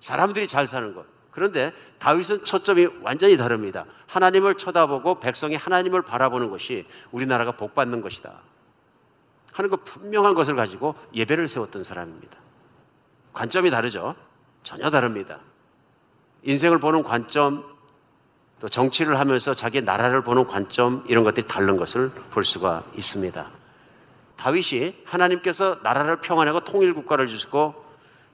[0.00, 1.04] 사람들이 잘 사는 것.
[1.30, 3.84] 그런데 다윗은 초점이 완전히 다릅니다.
[4.08, 8.32] 하나님을 쳐다보고 백성이 하나님을 바라보는 것이 우리나라가 복받는 것이다.
[9.52, 12.36] 하는 것 분명한 것을 가지고 예배를 세웠던 사람입니다.
[13.32, 14.16] 관점이 다르죠?
[14.62, 15.38] 전혀 다릅니다.
[16.42, 17.64] 인생을 보는 관점,
[18.60, 23.46] 또 정치를 하면서 자기 나라를 보는 관점, 이런 것들이 다른 것을 볼 수가 있습니다.
[24.36, 27.79] 다윗이 하나님께서 나라를 평안하고 통일 국가를 주시고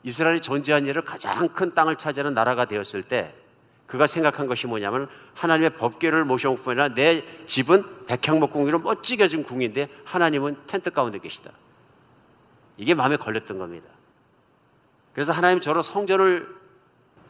[0.07, 3.35] 이스라엘이 존재한 일을 가장 큰 땅을 차지하는 나라가 되었을 때
[3.89, 9.43] 그가 생각한 것이 뭐냐면 하나님의 법궤를 모셔온 뿐 아니라 내 집은 백향목 궁으로 멋지게 진
[9.43, 11.51] 궁인데 하나님은 텐트 가운데 계시다.
[12.77, 13.89] 이게 마음에 걸렸던 겁니다.
[15.13, 16.55] 그래서 하나님 저로 성전을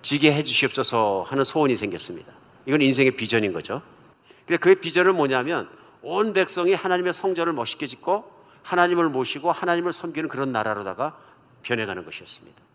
[0.03, 2.31] 지게 해 주시옵소서 하는 소원이 생겼습니다.
[2.67, 3.81] 이건 인생의 비전인 거죠.
[4.45, 5.71] 그래 그의 비전은 뭐냐면
[6.03, 8.31] 온 백성이 하나님의 성전을 멋있게 짓고
[8.65, 11.17] 하나님을 모시고 하나님을 섬기는 그런 나라로다가
[11.63, 12.66] 변해가는 것이었습니다.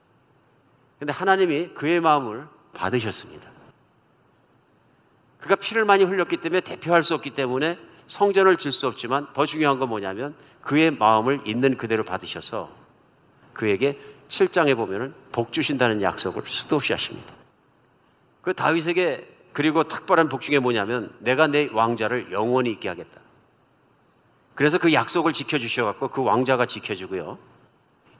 [1.01, 3.49] 근데 하나님이 그의 마음을 받으셨습니다.
[5.39, 9.79] 그가 피를 많이 흘렸기 때문에 대표할 수 없기 때문에 성전을 질 수 없지만 더 중요한
[9.79, 12.69] 건 뭐냐면 그의 마음을 있는 그대로 받으셔서
[13.51, 13.99] 그에게
[14.29, 17.33] 7장에 보면은 복 주신다는 약속을 수도 없이 하십니다.
[18.43, 23.19] 그 다윗에게 그리고 특별한 복 중에 뭐냐면 내가 내 왕자를 영원히 있게 하겠다.
[24.53, 27.39] 그래서 그 약속을 지켜주셔갖고 그 왕자가 지켜주고요.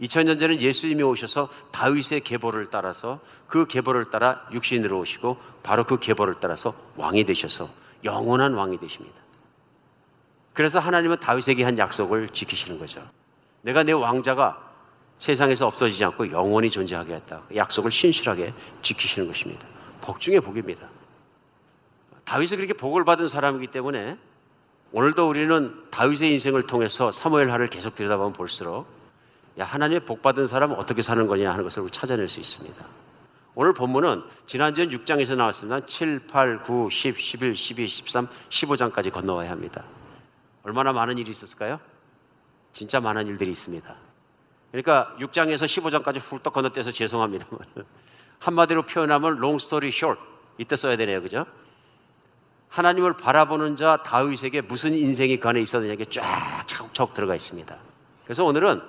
[0.02, 6.36] 2000년 전에 예수님이 오셔서 다윗의 계보를 따라서 그 계보를 따라 육신으로 오시고 바로 그 계보를
[6.40, 7.70] 따라서 왕이 되셔서
[8.04, 9.22] 영원한 왕이 되십니다.
[10.54, 13.02] 그래서 하나님은 다윗에게 한 약속을 지키시는 거죠.
[13.62, 14.70] 내가 내 왕자가
[15.20, 17.44] 세상에서 없어지지 않고 영원히 존재하게 했다.
[17.48, 19.68] 그 약속을 신실하게 지키시는 것입니다.
[20.02, 20.90] 복 중에 복입니다.
[22.26, 24.18] 다윗이 그렇게 복을 받은 사람이기 때문에
[24.94, 29.01] 오늘도 우리는 다윗의 인생을 통해서 사무엘하를 계속 들여다보면 볼수록
[29.60, 32.86] 야, 하나님의 복 받은 사람은 어떻게 사는 거냐 하는 것을 찾아낼 수 있습니다.
[33.54, 35.86] 오늘 본문은 지난주에 6장에서 나왔습니다.
[35.86, 39.84] 7, 8, 9, 10, 11, 12, 13, 15장까지 건너와야 합니다.
[40.64, 41.80] 얼마나 많은 일이 있었을까요?
[42.72, 43.94] 진짜 많은 일들이 있습니다.
[44.72, 47.46] 그러니까 6장에서 15장까지 훌떡 건너뛰어서 죄송합니다.
[48.40, 50.22] 한마디로 표현하면 long story short.
[50.58, 51.22] 이때 써야 되네요.
[51.22, 51.46] 그죠?
[52.70, 57.78] 하나님을 바라보는 자 다윗에게 무슨 인생이 그 안에 있었느냐 이게 쫙 차곡차곡 들어가 있습니다.
[58.24, 58.82] 그래서 오늘은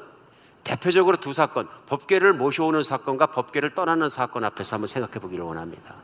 [0.64, 5.96] 대표적으로 두 사건, 법계를 모셔오는 사건과 법계를 떠나는 사건 앞에서 한번 생각해 보기를 원합니다.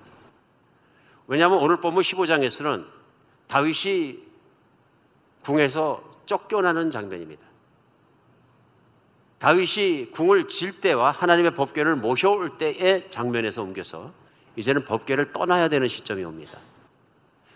[1.27, 2.87] 왜냐하면 오늘 본문 15장에서는
[3.47, 4.19] 다윗이
[5.43, 7.43] 궁에서 쫓겨나는 장면입니다.
[9.39, 14.13] 다윗이 궁을 질 때와 하나님의 법궤를 모셔올 때의 장면에서 옮겨서
[14.57, 16.59] 이제는 법궤를 떠나야 되는 시점이 옵니다.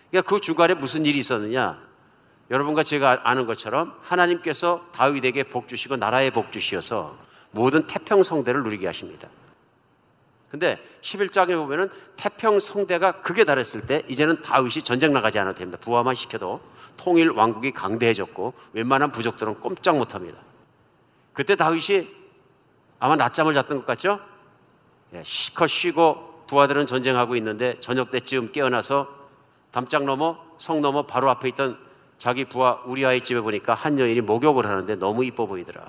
[0.09, 1.92] 그러니까 그 중간에 무슨 일이 있었느냐?
[2.49, 7.17] 여러분과 제가 아는 것처럼 하나님께서 다윗에게 복 주시고 나라에 복 주시어서
[7.51, 9.29] 모든 태평 성대를 누리게 하십니다.
[10.49, 15.79] 근데 11장에 보면은 태평 성대가 극에 달했을 때 이제는 다윗이 전쟁 나가지 않아도 됩니다.
[15.81, 16.61] 부하만 시켜도
[16.95, 20.37] 통일 왕국이 강대해졌고 웬만한 부족들은 꼼짝 못 합니다.
[21.33, 22.07] 그때 다윗이
[22.99, 24.19] 아마 낮잠을 잤던 것 같죠?
[25.13, 29.07] 예, 시커 쉬고 부하들은 전쟁하고 있는데 저녁 때쯤 깨어나서
[29.71, 31.79] 담장 넘어 성 넘어 바로 앞에 있던
[32.23, 35.83] 자기 부하 우리아의 집에 보니까 한 여인이 목욕을 하는데 너무 이뻐 보이더라.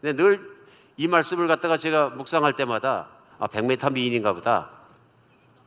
[0.00, 0.56] 근데 늘
[0.96, 4.70] 이 말씀을 갖다가 제가 묵상할 때마다 아, 100m 미인인가 보다.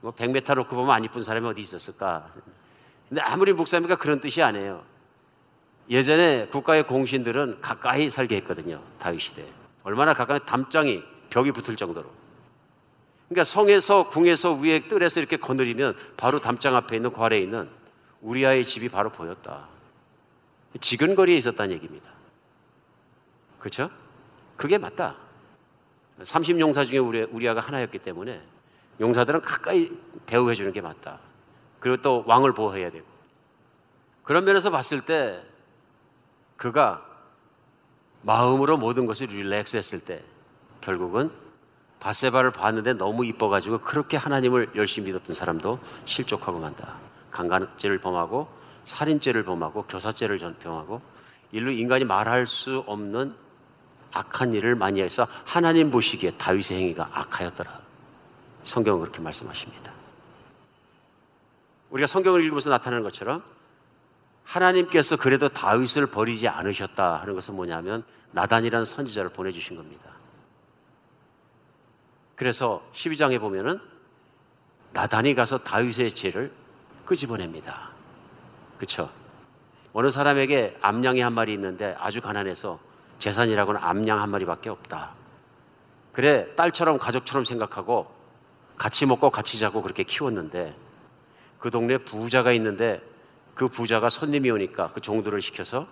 [0.02, 2.28] 뭐 100m 놓고 보면 안 이쁜 사람이 어디 있었을까?
[3.08, 4.84] 근데 아무리 묵상하니까 그런 뜻이 아니에요.
[5.90, 8.82] 예전에 국가의 공신들은 가까이 살게 했거든요.
[8.98, 9.46] 다윗 시대.
[9.84, 12.10] 얼마나 가까이 담장이 벽이 붙을 정도로.
[13.28, 17.70] 그러니까 성에서 궁에서 위에 뜰에서 이렇게 거느리면 바로 담장 앞에 있는 괄에 있는
[18.22, 19.68] 우리아의 집이 바로 보였다.
[20.80, 22.12] 지근거리에 있었다는 얘기입니다.
[23.60, 23.90] 그렇죠?
[24.58, 25.16] 그게 맞다.
[26.22, 28.42] 30용사 중에 우리, 우리아가 하나였기 때문에
[29.00, 29.90] 용사들은 가까이
[30.26, 31.20] 대우해 주는 게 맞다.
[31.80, 33.06] 그리고 또 왕을 보호해야 되고.
[34.24, 35.42] 그런 면에서 봤을 때
[36.58, 37.06] 그가
[38.22, 40.22] 마음으로 모든 것을 릴렉스 했을 때
[40.82, 41.32] 결국은
[42.00, 47.09] 바세바를 봤는데 너무 이뻐가지고 그렇게 하나님을 열심히 믿었던 사람도 실족하고 만다.
[47.32, 48.48] 강간죄를 범하고
[48.86, 51.02] 살인죄를 범하고 교사죄를 범하고
[51.52, 53.36] 일로 인간이 말할 수 없는
[54.12, 57.80] 악한 일을 많이 해서 하나님 보시기에 다윗의 행위가 악하였더라.
[58.64, 59.92] 성경은 그렇게 말씀하십니다.
[61.92, 63.44] 우리가 성경을 읽으면서 나타나는 것처럼
[64.44, 70.12] 하나님께서 그래도 다윗을 버리지 않으셨다 하는 것은 뭐냐면 나단이라는 선지자를 보내주신 겁니다.
[72.36, 73.80] 그래서 12장에 보면은
[74.94, 76.52] 나단이 가서 다윗의 죄를
[77.10, 77.90] 끄집어냅니다.
[78.78, 79.10] 그렇죠?
[79.94, 82.80] 어느 사람에게 암양이 한 마리 있는데 아주 가난해서
[83.18, 85.14] 재산이라고는 암양 한 마리밖에 없다.
[86.14, 88.12] 그래 딸처럼 가족처럼 생각하고
[88.78, 90.76] 같이 먹고 같이 자고 그렇게 키웠는데
[91.58, 93.02] 그 동네 부자가 있는데
[93.56, 95.88] 그 부자가 손님이 오니까 그 종들을 시켜서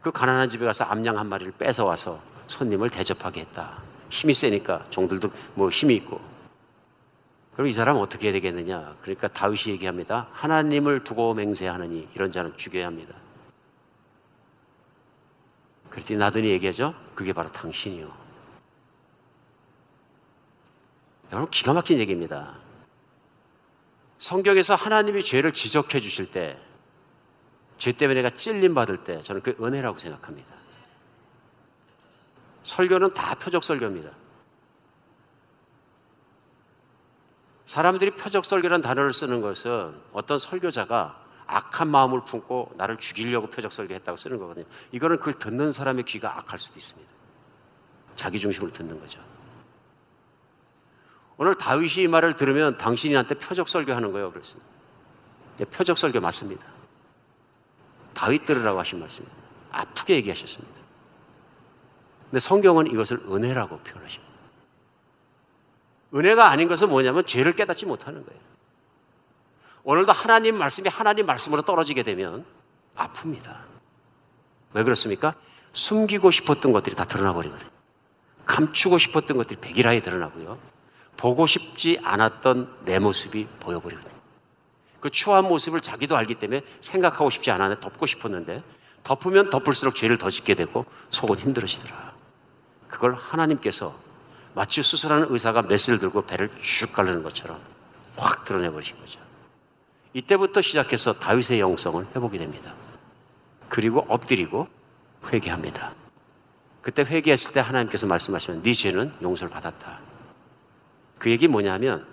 [0.00, 3.82] 그 가난한 집에 가서 암양 한 마리를 뺏어 와서 손님을 대접하게 했다.
[4.10, 6.33] 힘이 세니까 종들도 뭐 힘이 있고.
[7.54, 8.96] 그럼 이 사람 어떻게 해야 되겠느냐?
[9.00, 10.28] 그러니까 다윗이 얘기합니다.
[10.32, 13.14] 하나님을 두고 맹세하느니 이런 자는 죽여야 합니다.
[15.88, 16.94] 그랬더니 나더니 얘기하죠.
[17.14, 18.12] 그게 바로 당신이요.
[21.30, 22.56] 여러분 기가 막힌 얘기입니다.
[24.18, 26.58] 성경에서 하나님이 죄를 지적해 주실 때,
[27.78, 30.54] 죄 때문에 내가 찔림 받을 때, 저는 그 은혜라고 생각합니다.
[32.64, 34.23] 설교는 다 표적 설교입니다.
[37.66, 44.16] 사람들이 표적 설교라는 단어를 쓰는 것은 어떤 설교자가 악한 마음을 품고 나를 죽이려고 표적 설교했다고
[44.16, 44.66] 쓰는 거거든요.
[44.92, 47.10] 이거는 그걸 듣는 사람의 귀가 악할 수도 있습니다.
[48.16, 49.20] 자기 중심으로 듣는 거죠.
[51.36, 54.30] 오늘 다윗이 이 말을 들으면 당신이 나한테 표적 설교하는 거예요.
[54.30, 54.56] 그래서
[55.60, 56.64] 예, 표적 설교 맞습니다.
[58.12, 59.36] 다윗 들으라고 하신 말씀입니다.
[59.72, 60.74] 아프게 얘기하셨습니다.
[62.30, 64.33] 근데 성경은 이것을 은혜라고 표현하십니다.
[66.14, 68.40] 은혜가 아닌 것은 뭐냐면 죄를 깨닫지 못하는 거예요.
[69.82, 72.44] 오늘도 하나님 말씀이 하나님 말씀으로 떨어지게 되면
[72.96, 73.56] 아픕니다.
[74.72, 75.34] 왜 그렇습니까?
[75.72, 77.70] 숨기고 싶었던 것들이 다 드러나 버리거든요.
[78.46, 80.58] 감추고 싶었던 것들이 백일하에 드러나고요.
[81.16, 84.14] 보고 싶지 않았던 내 모습이 보여버리거든요.
[85.00, 88.62] 그 추한 모습을 자기도 알기 때문에 생각하고 싶지 않았는데 덮고 싶었는데
[89.02, 92.14] 덮으면 덮을수록 죄를 더 짓게 되고 속은 힘들어지더라.
[92.88, 93.94] 그걸 하나님께서
[94.54, 97.58] 마치 수술하는 의사가 메스를 들고 배를 쭉 가르는 것처럼
[98.16, 99.20] 확 드러내버리신 거죠.
[100.12, 102.72] 이때부터 시작해서 다윗의 영성을 회복이 됩니다.
[103.68, 104.68] 그리고 엎드리고
[105.32, 105.92] 회개합니다.
[106.82, 109.98] 그때 회개했을 때 하나님께서 말씀하시면 네 죄는 용서를 받았다.
[111.18, 112.06] 그 얘기 뭐냐면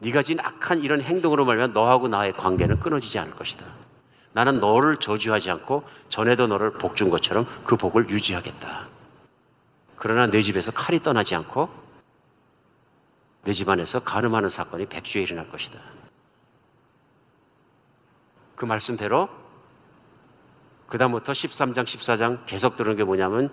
[0.00, 3.64] 네가 진 악한 이런 행동으로 말면 너하고 나의 관계는 끊어지지 않을 것이다.
[4.32, 8.88] 나는 너를 저주하지 않고 전에도 너를 복 준 것처럼 그 복을 유지하겠다.
[10.02, 11.68] 그러나 내 집에서 칼이 떠나지 않고
[13.44, 15.78] 내 집안에서 가늠하는 사건이 백주에 일어날 것이다.
[18.56, 19.28] 그 말씀대로
[20.88, 23.48] 그다음부터 13장, 14장 계속 들은 게 뭐냐면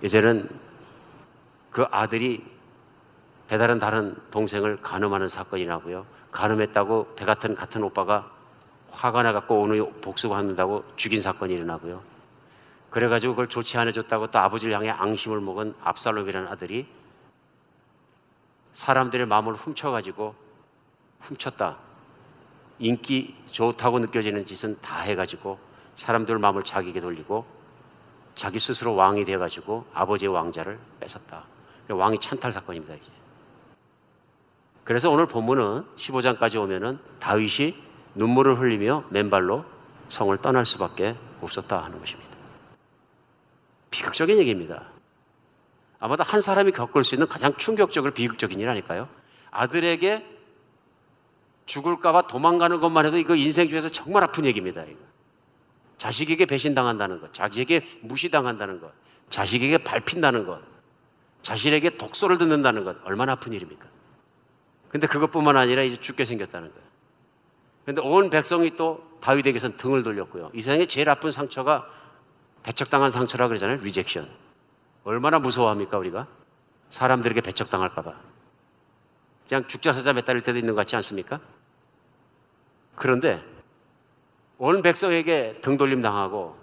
[0.00, 0.48] 이제는
[1.72, 2.46] 그 아들이
[3.48, 6.06] 배다른 다른 동생을 가늠하는 사건이 나고요.
[6.30, 8.30] 가늠했다고 배 같은 같은 오빠가
[8.90, 12.15] 화가 나갖고 오늘 복수한다고 죽인 사건이 일어나고요.
[12.96, 16.86] 그래가지고 그걸 좋지 않아줬다고 또 아버지를 향해 앙심을 먹은 압살롬이라는 아들이
[18.72, 20.34] 사람들의 마음을 훔쳐가지고
[21.20, 21.76] 훔쳤다.
[22.78, 25.58] 인기 좋다고 느껴지는 짓은 다 해가지고
[25.94, 27.44] 사람들 마음을 자기에게 돌리고
[28.34, 31.44] 자기 스스로 왕이 되어가지고 아버지의 왕자를 뺏었다.
[31.90, 33.12] 왕이 찬탈 사건입니다, 이제.
[34.84, 37.76] 그래서 오늘 본문은 15장까지 오면은 다윗이
[38.14, 39.66] 눈물을 흘리며 맨발로
[40.08, 42.35] 성을 떠날 수밖에 없었다 하는 것입니다.
[43.90, 44.90] 비극적인 얘기입니다.
[45.98, 49.08] 아마도 한 사람이 겪을 수 있는 가장 충격적으로 비극적인 일 아닐까요?
[49.50, 50.24] 아들에게
[51.64, 54.82] 죽을까봐 도망가는 것만 해도 이거 인생 중에서 정말 아픈 얘기입니다.
[54.84, 54.98] 이거.
[55.98, 58.92] 자식에게 배신당한다는 것, 자식에게 무시당한다는 것,
[59.30, 60.60] 자식에게 밟힌다는 것,
[61.42, 63.86] 자식에게 독설을 듣는다는 것, 얼마나 아픈 일입니까?
[64.88, 66.86] 근데 그것뿐만 아니라 이제 죽게 생겼다는 거예요.
[67.84, 70.50] 근데 온 백성이 또 다윗에게선 등을 돌렸고요.
[70.54, 71.86] 이 세상에 제일 아픈 상처가
[72.66, 73.76] 배척당한 상처라 그러잖아요.
[73.76, 74.28] rejection.
[75.04, 76.26] 얼마나 무서워합니까, 우리가?
[76.90, 78.12] 사람들에게 배척당할까봐.
[79.48, 81.38] 그냥 죽자 사자 매달릴 때도 있는 것 같지 않습니까?
[82.96, 83.40] 그런데
[84.58, 86.56] 온 백성에게 등돌림 당하고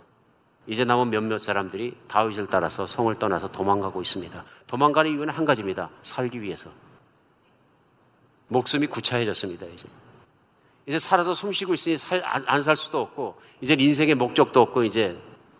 [0.67, 4.43] 이제 남은 몇몇 사람들이 다윗을 따라서 성을 떠나서 도망가고 있습니다.
[4.67, 5.89] 도망가는 이유는 한 가지입니다.
[6.01, 6.69] 살기 위해서.
[8.49, 9.87] 목숨이 구차해졌습니다, 이제.
[10.85, 11.95] 이제 살아서 숨 쉬고 있으니
[12.45, 15.17] 안 살 수도 없고, 이제 인생의 목적도 없고, 이제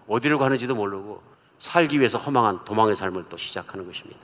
[0.08, 1.22] 어디로 가는지도 모르고
[1.60, 4.20] 살기 위해서 허망한 도망의 삶을 또 시작하는 것입니다.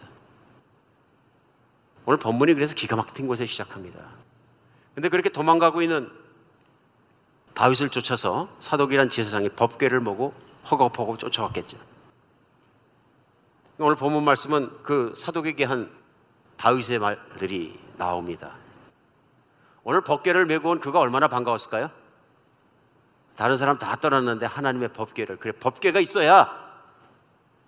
[2.06, 4.00] 오늘 본문이 그래서 기가 막힌 곳에 시작합니다.
[4.96, 6.12] 근데 그렇게 도망가고 있는
[7.54, 10.34] 다윗을 쫓아서 사독이란 제사장이 법궤를 모고
[10.70, 11.78] 허겁허겁 쫓아왔겠죠.
[13.78, 15.92] 오늘 본문 말씀은 그 사독에게 한
[16.58, 18.56] 다윗의 말들이 나옵니다.
[19.84, 21.90] 오늘 법궤를 메고 온 그가 얼마나 반가웠을까요?
[23.40, 26.54] 다른 사람 다 떠났는데 하나님의 법궤를 그래 법궤가 있어야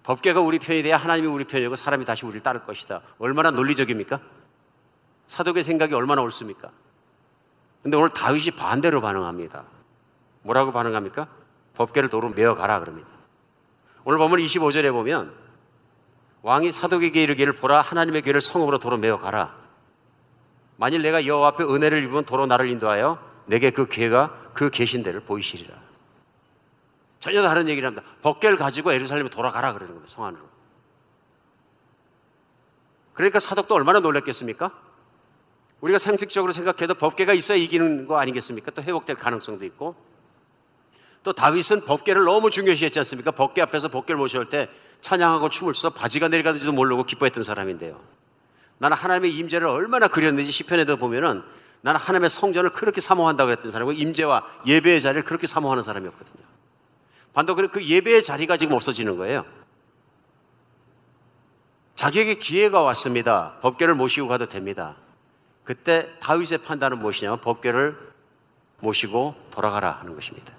[0.04, 3.00] 법궤가 우리 편이 돼야 하나님이 우리 편이고 사람이 다시 우리를 따를 것이다.
[3.20, 4.20] 얼마나 논리적입니까?
[5.28, 6.72] 사독의 생각이 얼마나 옳습니까?
[7.84, 9.64] 근데 오늘 다윗이 반대로 반응합니다.
[10.42, 11.30] 뭐라고 반응합니까?
[11.76, 13.08] 법궤를 도로 메어 가라 그럽니다.
[14.04, 15.34] 오늘 보면 25절에 보면
[16.42, 19.56] 왕이 사독에게 이르기를 보라 하나님의 궤를 성읍으로 도로 메어 가라.
[20.76, 25.20] 만일 내가 여호와 앞에 은혜를 입으면 도로 나를 인도하여 내게 그 궤가 그 계신 데를
[25.22, 25.76] 보이시리라.
[27.20, 28.08] 전혀 다른 얘기를 합니다.
[28.22, 30.12] 법궤를 가지고 예루살렘에 돌아가라 그러는 겁니다.
[30.12, 30.44] 성 안으로.
[33.14, 34.72] 그러니까 사독도 얼마나 놀랐겠습니까?
[35.82, 38.72] 우리가 상식적으로 생각해도 법궤가 있어야 이기는 거 아니겠습니까?
[38.72, 39.96] 또 회복될 가능성도 있고.
[41.24, 43.32] 또 다윗은 법궤를 너무 중요시했지 않습니까?
[43.32, 44.70] 법궤 앞에서 법궤를 모셔올 때
[45.02, 48.02] 찬양하고 춤을 춰서 바지가 내려가는지도 모르고 기뻐했던 사람인데요.
[48.80, 51.44] 나는 하나님의 임재를 얼마나 그렸는지 시편에도 보면은
[51.82, 56.46] 나는 하나님의 성전을 그렇게 사모한다고 그랬던 사람이고 임재와 예배의 자리를 그렇게 사모하는 사람이었거든요.
[57.34, 59.46] 반도 그 예배의 자리가 지금 없어지는 거예요.
[61.96, 63.58] 자기에게 기회가 왔습니다.
[63.62, 64.96] 법궤를 모시고 가도 됩니다.
[65.64, 67.98] 그때 다윗의 판단은 무엇이냐면 법궤를
[68.80, 70.54] 모시고 돌아가라 하는 것입니다.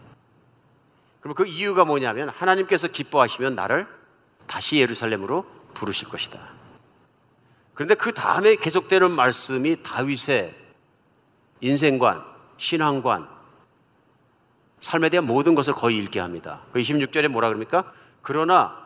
[1.20, 3.86] 그럼 그 이유가 뭐냐면 하나님께서 기뻐하시면 나를
[4.46, 5.44] 다시 예루살렘으로
[5.74, 6.38] 부르실 것이다.
[7.74, 10.61] 그런데 그 다음에 계속되는 말씀이 다윗의
[11.62, 12.22] 인생관,
[12.58, 13.28] 신앙관,
[14.80, 16.62] 삶에 대한 모든 것을 거의 읽게 합니다.
[16.72, 17.90] 그 26절에 뭐라 그럽니까?
[18.20, 18.82] 그러나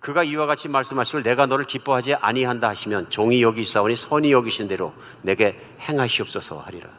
[0.00, 4.92] 그가 이와 같이 말씀하시길 내가 너를 기뻐하지 아니한다 하시면 종이 여기 있사오니 선이 여기신 대로
[5.22, 6.90] 내게 행하시옵소서 하리라.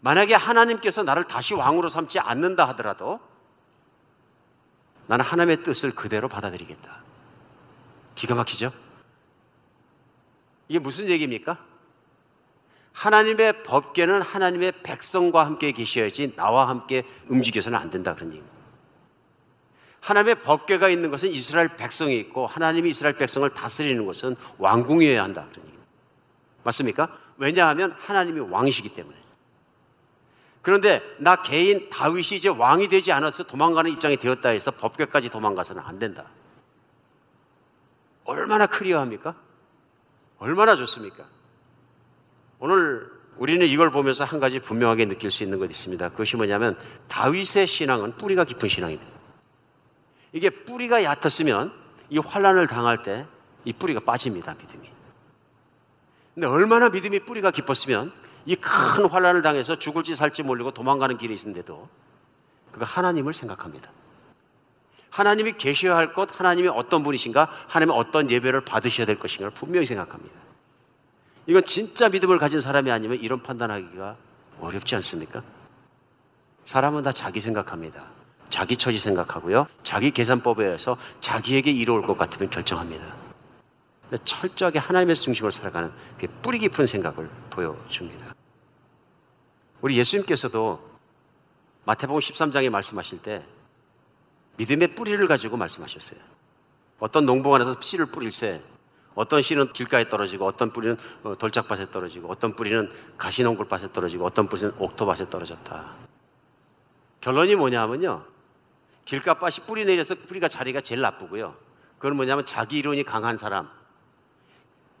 [0.00, 3.20] 만약에 하나님께서 나를 다시 왕으로 삼지 않는다 하더라도
[5.08, 7.02] 나는 하나님의 뜻을 그대로 받아들이겠다.
[8.14, 8.72] 기가 막히죠?
[10.68, 11.71] 이게 무슨 얘기입니까?
[12.92, 18.52] 하나님의 법계는 하나님의 백성과 함께 계셔야지 나와 함께 움직여서는 안 된다 그런 얘기입니다.
[20.00, 25.64] 하나님의 법궤가 있는 것은 이스라엘 백성이 있고 하나님이 이스라엘 백성을 다스리는 것은 왕궁이어야 한다 그런
[25.64, 25.86] 얘기입니다.
[26.64, 27.18] 맞습니까?
[27.38, 29.16] 왜냐하면 하나님이 왕이시기 때문에.
[30.60, 35.98] 그런데 나 개인 다윗이 이제 왕이 되지 않아서 도망가는 입장이 되었다 해서 법궤까지 도망가서는 안
[35.98, 36.26] 된다.
[38.24, 39.34] 얼마나 클리어합니까?
[40.38, 41.24] 얼마나 좋습니까?
[42.62, 46.10] 오늘 우리는 이걸 보면서 한 가지 분명하게 느낄 수 있는 것이 있습니다.
[46.10, 49.10] 그것이 뭐냐면 다윗의 신앙은 뿌리가 깊은 신앙입니다.
[50.32, 51.72] 이게 뿌리가 얕았으면
[52.10, 53.26] 이 환란을 당할 때
[53.64, 54.54] 이 뿌리가 빠집니다.
[54.54, 54.90] 믿음이.
[56.34, 58.12] 근데 얼마나 믿음이 뿌리가 깊었으면
[58.46, 61.88] 이 큰 환란을 당해서 죽을지 살지 모르고 도망가는 길에 있는데도
[62.72, 63.90] 그가 하나님을 생각합니다.
[65.10, 70.51] 하나님이 계셔야 할 것, 하나님이 어떤 분이신가, 하나님의 어떤 예배를 받으셔야 될 것인가를 분명히 생각합니다.
[71.46, 74.16] 이건 진짜 믿음을 가진 사람이 아니면 이런 판단하기가
[74.60, 75.42] 어렵지 않습니까?
[76.64, 78.06] 사람은 다 자기 생각합니다.
[78.48, 79.66] 자기 처지 생각하고요.
[79.82, 83.16] 자기 계산법에 의해서 자기에게 이로울 것 같으면 결정합니다.
[84.08, 85.90] 근데 철저하게 하나님의 중심으로 살아가는
[86.42, 88.34] 뿌리 깊은 생각을 보여줍니다.
[89.80, 90.92] 우리 예수님께서도
[91.84, 93.44] 마태복음 13장에 말씀하실 때
[94.58, 96.20] 믿음의 뿌리를 가지고 말씀하셨어요.
[97.00, 98.62] 어떤 농부관에서 씨를 뿌릴새
[99.14, 104.72] 어떤 씨는 길가에 떨어지고 어떤 뿌리는 어, 돌짝밭에 떨어지고 어떤 뿌리는 가시농굴밭에 떨어지고 어떤 뿌리는
[104.78, 105.92] 옥토밭에 떨어졌다.
[107.20, 108.24] 결론이 뭐냐면요.
[109.04, 111.54] 길가밭이 뿌리 내려서 뿌리가 자리가 제일 나쁘고요.
[111.98, 113.68] 그건 뭐냐면 자기 이론이 강한 사람.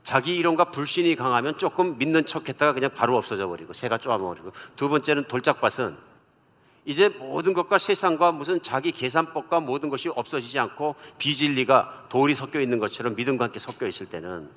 [0.02, 4.88] 자기 이론과 불신이 강하면 조금 믿는 척 했다가 그냥 바로 없어져 버리고 새가 쪼아버리고 두
[4.88, 5.96] 번째는 돌짝밭은
[6.84, 12.78] 이제 모든 것과 세상과 무슨 자기 계산법과 모든 것이 없어지지 않고 비진리가 돌이 섞여 있는
[12.78, 14.48] 것처럼 믿음과 함께 섞여 있을 때는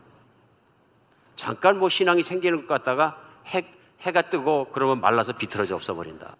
[1.35, 3.17] 잠깐 뭐 신앙이 생기는 것 같다가
[3.53, 3.63] 해,
[4.01, 6.35] 해가 뜨고 그러면 말라서 비틀어져 없어버린다.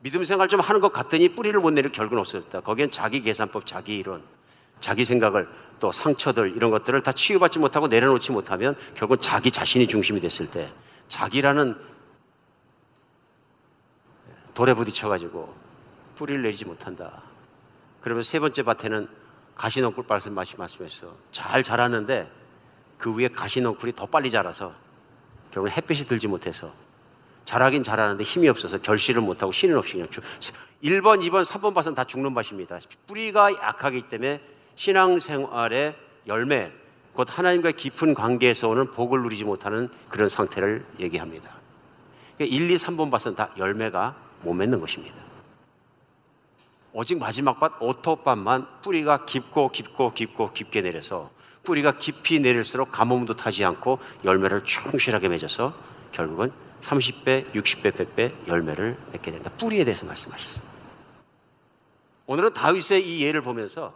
[0.00, 2.60] 믿음 생활 좀 하는 것 같더니 뿌리를 못 내려 결국은 없어졌다.
[2.60, 4.22] 거기엔 자기 계산법, 자기 이론,
[4.80, 5.48] 자기 생각을
[5.80, 10.68] 또 상처들 이런 것들을 다 치유받지 못하고 내려놓지 못하면 결국 자기 자신이 중심이 됐을 때
[11.08, 11.76] 자기라는
[14.54, 15.54] 돌에 부딪혀가지고
[16.16, 17.22] 뿌리를 내리지 못한다.
[18.00, 19.08] 그러면 세 번째 밭에는
[19.56, 22.30] 가시넝쿨 밭을 말씀하시면서 잘 자랐는데
[22.98, 24.74] 그 위에 가시넝쿨이 더 빨리 자라서
[25.50, 26.72] 결국 햇빛이 들지 못해서
[27.44, 30.08] 자라긴 자라는데 힘이 없어서 결실을 못하고 신은 없이 그냥
[30.82, 32.78] 1번, 2번, 3번 밭은 다 죽는 밭입니다.
[33.06, 34.40] 뿌리가 약하기 때문에
[34.76, 35.96] 신앙생활의
[36.26, 36.72] 열매,
[37.12, 41.50] 곧 하나님과의 깊은 관계에서 오는 복을 누리지 못하는 그런 상태를 얘기합니다.
[42.38, 45.16] 1, 2, 3번 밭은 다 열매가 못 맺는 것입니다.
[46.92, 51.30] 오직 마지막 밭, 오토밭만 뿌리가 깊고 깊고 깊고 깊게 내려서
[51.64, 55.74] 뿌리가 깊이 내릴수록 가뭄도 타지 않고 열매를 충실하게 맺어서
[56.12, 59.50] 결국은 30배, 60배, 100배 열매를 맺게 된다.
[59.58, 60.62] 뿌리에 대해서 말씀하셨어요.
[62.26, 63.94] 오늘은 다윗의 이 예를 보면서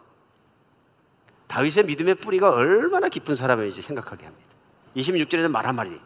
[1.47, 4.49] 다윗의 믿음의 뿌리가 얼마나 깊은 사람인지 생각하게 합니다.
[4.95, 5.99] 26절에는 말 한마디.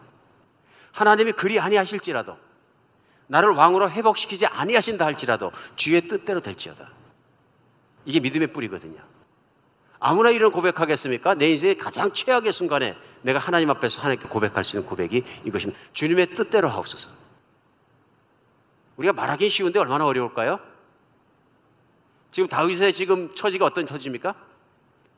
[0.91, 2.38] 하나님이 그리 아니하실지라도
[3.28, 6.89] 나를 왕으로 회복시키지 아니하신다 할지라도 주의 뜻대로 될지어다.
[8.05, 8.99] 이게 믿음의 뿌리거든요.
[9.99, 11.36] 아무나 이런 고백하겠습니까?
[11.36, 15.82] 내 인생의 가장 최악의 순간에 내가 하나님 앞에서 하나님께 고백할 수 있는 고백이 이것입니다.
[15.93, 17.09] 주님의 뜻대로 하옵소서.
[18.97, 20.59] 우리가 말하기 쉬운데 얼마나 어려울까요?
[22.32, 24.36] 지금 다윗의 지금 처지가 어떤 처지입니까?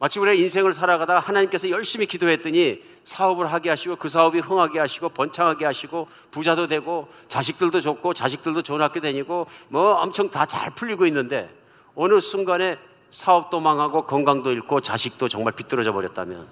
[0.06, 5.66] 마치 우리가 인생을 살아가다가 하나님께서 열심히 기도했더니 사업을 하게 하시고 그 사업이 흥하게 하시고 번창하게
[5.66, 11.50] 하시고 부자도 되고 자식들도 좋고 자식들도 좋은 학교 다니고 뭐 엄청 다 잘 풀리고 있는데
[11.96, 12.78] 어느 순간에
[13.10, 16.48] 사업도 망하고 건강도 잃고 자식도 정말 비뚤어져 버렸다면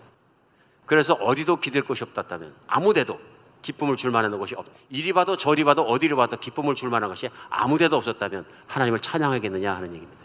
[0.88, 3.20] 그래서 어디도 기댈 곳이 없다면 아무데도
[3.62, 7.30] 기쁨을 줄 만한 것이 없 이리 봐도 저리 봐도 어디로 봐도 기쁨을 줄 만한 것이
[7.52, 10.24] 아무데도 없었다면 하나님을 찬양하겠느냐 하는 얘기입니다.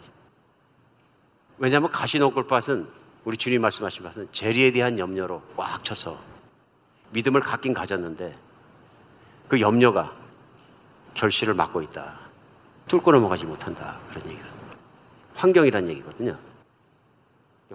[1.58, 6.18] 왜냐하면 가시농골밭은 우리 주님 말씀하신 것은 재리에 대한 염려로 꽉 쳐서
[7.10, 8.34] 믿음을 갖긴 가졌는데
[9.48, 10.16] 그 염려가
[11.12, 12.20] 결실을 막고 있다.
[12.86, 13.98] 뚫고 넘어가지 못한다.
[14.08, 14.70] 그런 얘기거든요.
[15.34, 16.38] 환경이란 얘기거든요.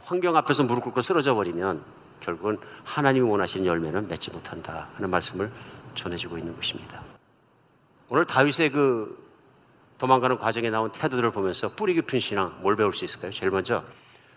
[0.01, 1.83] 환경 앞에서 무릎 꿇고 쓰러져 버리면
[2.19, 5.51] 결국은 하나님이 원하시는 열매는 맺지 못한다 하는 말씀을
[5.93, 6.99] 전해주고 있는 것입니다.
[8.09, 9.23] 오늘 다윗의 그
[9.99, 13.31] 도망가는 과정에 나온 태도들을 보면서 뿌리 깊은 신앙 뭘 배울 수 있을까요?
[13.31, 13.83] 제일 먼저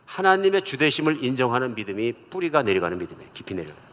[0.07, 3.31] 하나님의 주대심을 인정하는 믿음이 뿌리가 내려가는 믿음이에요.
[3.33, 3.85] 깊이 내려가요.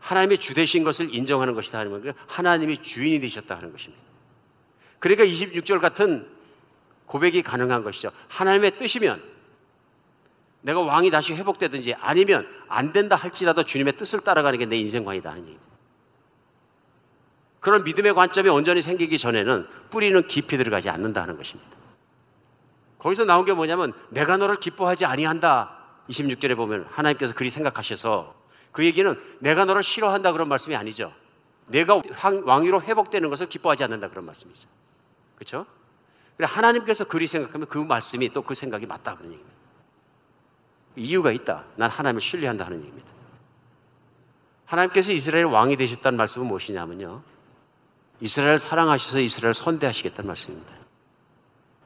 [0.00, 4.02] 하나님의 주대신 것을 인정하는 것이다 하는 건 하나님이 주인이 되셨다 하는 것입니다.
[5.00, 6.26] 그러니까 26절 같은
[7.06, 8.10] 고백이 가능한 것이죠.
[8.28, 9.22] 하나님의 뜻이면
[10.60, 15.42] 내가 왕이 다시 회복되든지 아니면 안 된다 할지라도 주님의 뜻을 따라가는 게 내 인생관이다 하는
[15.42, 15.68] 얘기입니다.
[17.60, 21.77] 그런 믿음의 관점이 온전히 생기기 전에는 뿌리는 깊이 들어가지 않는다 하는 것입니다.
[22.98, 25.76] 거기서 나온 게 뭐냐면 내가 너를 기뻐하지 아니한다.
[26.08, 28.34] 26절에 보면 하나님께서 그리 생각하셔서
[28.72, 31.12] 그 얘기는 내가 너를 싫어한다 그런 말씀이 아니죠.
[31.66, 32.00] 내가
[32.44, 34.68] 왕위로 회복되는 것을 기뻐하지 않는다 그런 말씀이죠.
[35.36, 35.66] 그렇죠?
[36.36, 39.58] 그래 하나님께서 그리 생각하면 그 말씀이 또 그 생각이 맞다 그런 얘기입니다.
[40.96, 41.64] 이유가 있다.
[41.76, 43.08] 난 하나님을 신뢰한다 하는 얘기입니다.
[44.66, 47.22] 하나님께서 이스라엘 왕이 되셨다는 말씀은 무엇이냐면요.
[48.20, 50.72] 이스라엘 사랑하셔서 이스라엘 선대하시겠다는 말씀입니다.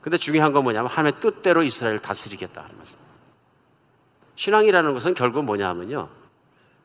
[0.03, 2.99] 근데 중요한 건 뭐냐면 하나님의 뜻대로 이스라엘을 다스리겠다 하는 말씀.
[4.35, 6.09] 신앙이라는 것은 결국 뭐냐 하면요.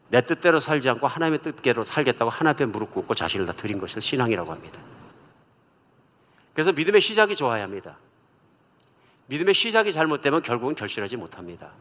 [0.10, 4.02] 내 뜻대로 살지 않고 하나님의 뜻대로 살겠다고 하나님 앞에 무릎 꿇고 자신을 다 드린 것을
[4.02, 4.80] 신앙이라고 합니다.
[6.54, 7.98] 그래서 믿음의 시작이 좋아야 합니다.
[9.28, 11.72] 믿음의 시작이 잘못되면 결국은 결실하지 못합니다.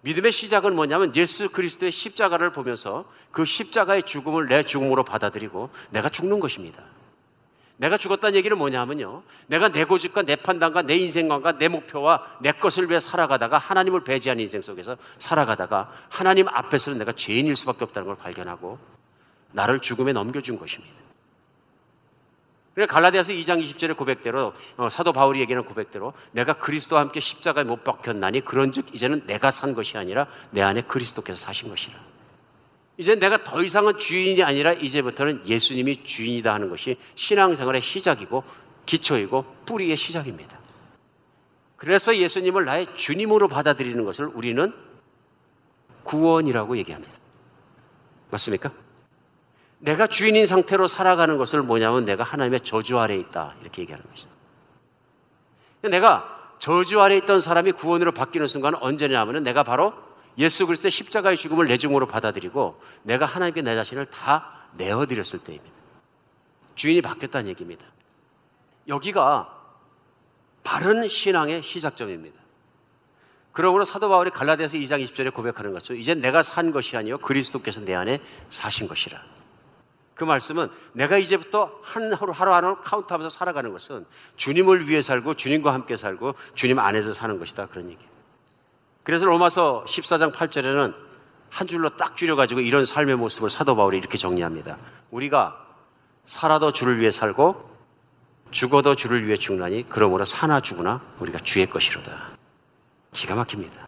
[0.00, 6.40] 믿음의 시작은 뭐냐면 예수 그리스도의 십자가를 보면서 그 십자가의 죽음을 내 죽음으로 받아들이고 내가 죽는
[6.40, 6.82] 것입니다.
[7.76, 9.22] 내가 죽었다는 얘기는 뭐냐면요.
[9.48, 14.42] 내가 내 고집과 내 판단과 내 인생관과 내 목표와 내 것을 위해 살아가다가 하나님을 배제하는
[14.42, 18.78] 인생 속에서 살아가다가 하나님 앞에서는 내가 죄인일 수밖에 없다는 걸 발견하고
[19.52, 20.94] 나를 죽음에 넘겨준 것입니다.
[22.74, 27.84] 그래 갈라디아서 2장 20절의 고백대로 어, 사도 바울이 얘기하는 고백대로 내가 그리스도와 함께 십자가에 못
[27.84, 32.13] 박혔나니 그런즉 이제는 내가 산 것이 아니라 내 안에 그리스도께서 사신 것이라.
[32.96, 38.44] 이제 내가 더 이상은 주인이 아니라 이제부터는 예수님이 주인이다 하는 것이 신앙생활의 시작이고
[38.86, 40.58] 기초이고 뿌리의 시작입니다.
[41.76, 44.72] 그래서 예수님을 나의 주님으로 받아들이는 것을 우리는
[46.04, 47.12] 구원이라고 얘기합니다.
[48.30, 48.70] 맞습니까?
[49.80, 53.54] 내가 주인인 상태로 살아가는 것을 뭐냐면 내가 하나님의 저주 아래에 있다.
[53.60, 54.28] 이렇게 얘기하는 것이죠.
[55.82, 59.92] 내가 저주 아래에 있던 사람이 구원으로 바뀌는 순간은 언제냐면 내가 바로
[60.38, 65.74] 예수 그리스도의 십자가의 죽음을 내 중으로 받아들이고 내가 하나님께 내 자신을 다 내어드렸을 때입니다.
[66.74, 67.84] 주인이 바뀌었다는 얘기입니다.
[68.88, 69.48] 여기가
[70.64, 72.40] 바른 신앙의 시작점입니다.
[73.52, 77.94] 그러므로 사도 바울이 갈라디아서 2장 20절에 고백하는 것처럼 이제 내가 산 것이 아니요 그리스도께서 내
[77.94, 78.20] 안에
[78.50, 79.22] 사신 것이라.
[80.14, 84.06] 그 말씀은 내가 이제부터 한 하루 하루 하루 카운트하면서 살아가는 것은
[84.36, 88.13] 주님을 위해 살고 주님과 함께 살고 주님 안에서 사는 것이다 그런 얘기예요.
[89.04, 90.94] 그래서 로마서 14장 8절에는
[91.50, 94.78] 한 줄로 딱 줄여가지고 이런 삶의 모습을 사도 바울이 이렇게 정리합니다.
[95.10, 95.56] 우리가
[96.26, 97.70] 살아도 주를 위해 살고
[98.50, 102.30] 죽어도 주를 위해 죽나니 그러므로 사나 죽으나 우리가 주의 것이로다.
[103.12, 103.86] 기가 막힙니다.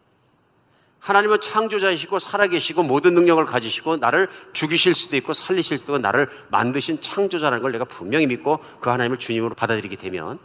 [1.01, 7.01] 하나님은 창조자이시고 살아계시고 모든 능력을 가지시고 나를 죽이실 수도 있고 살리실 수도 있고 나를 만드신
[7.01, 10.39] 창조자라는 걸 내가 분명히 믿고 그 하나님을 주님으로 받아들이게 되면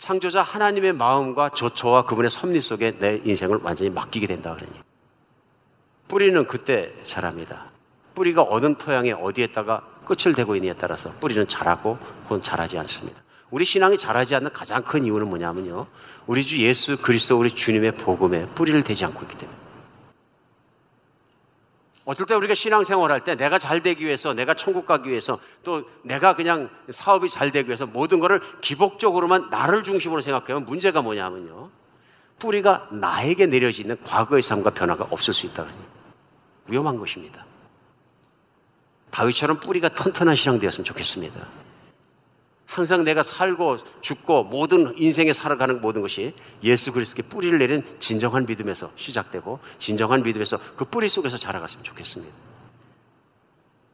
[0.00, 4.72] 창조자 하나님의 마음과 저, 저와 그분의 섭리 속에 내 인생을 완전히 맡기게 된다 그러니
[6.08, 7.66] 뿌리는 그때 자랍니다.
[8.14, 13.20] 뿌리가 어느 토양에 어디에다가 끝을 대고 있느냐에 따라서 뿌리는 자라고 혹은 자라지 않습니다.
[13.50, 15.86] 우리 신앙이 자라지 않는 가장 큰 이유는 뭐냐면요.
[16.26, 19.58] 우리 주 예수 그리스도 우리 주님의 복음에 뿌리를 대지 않고 있기 때문에.
[22.10, 26.34] 어떨 때 우리가 신앙생활 할때 내가 잘 되기 위해서, 내가 천국 가기 위해서, 또 내가
[26.34, 31.70] 그냥 사업이 잘 되기 위해서 모든 것을 기복적으로만 나를 중심으로 생각하면 문제가 뭐냐면요.
[32.40, 35.64] 뿌리가 나에게 내려지는 과거의 삶과 변화가 없을 수 있다.
[36.66, 37.46] 위험한 것입니다.
[39.12, 41.40] 다윗처럼 뿌리가 튼튼한 신앙 되었으면 좋겠습니다.
[42.70, 48.92] 항상 내가 살고 죽고 모든 인생에 살아가는 모든 것이 예수 그리스도께 뿌리를 내린 진정한 믿음에서
[48.94, 52.32] 시작되고 진정한 믿음에서 그 뿌리 속에서 자라갔으면 좋겠습니다.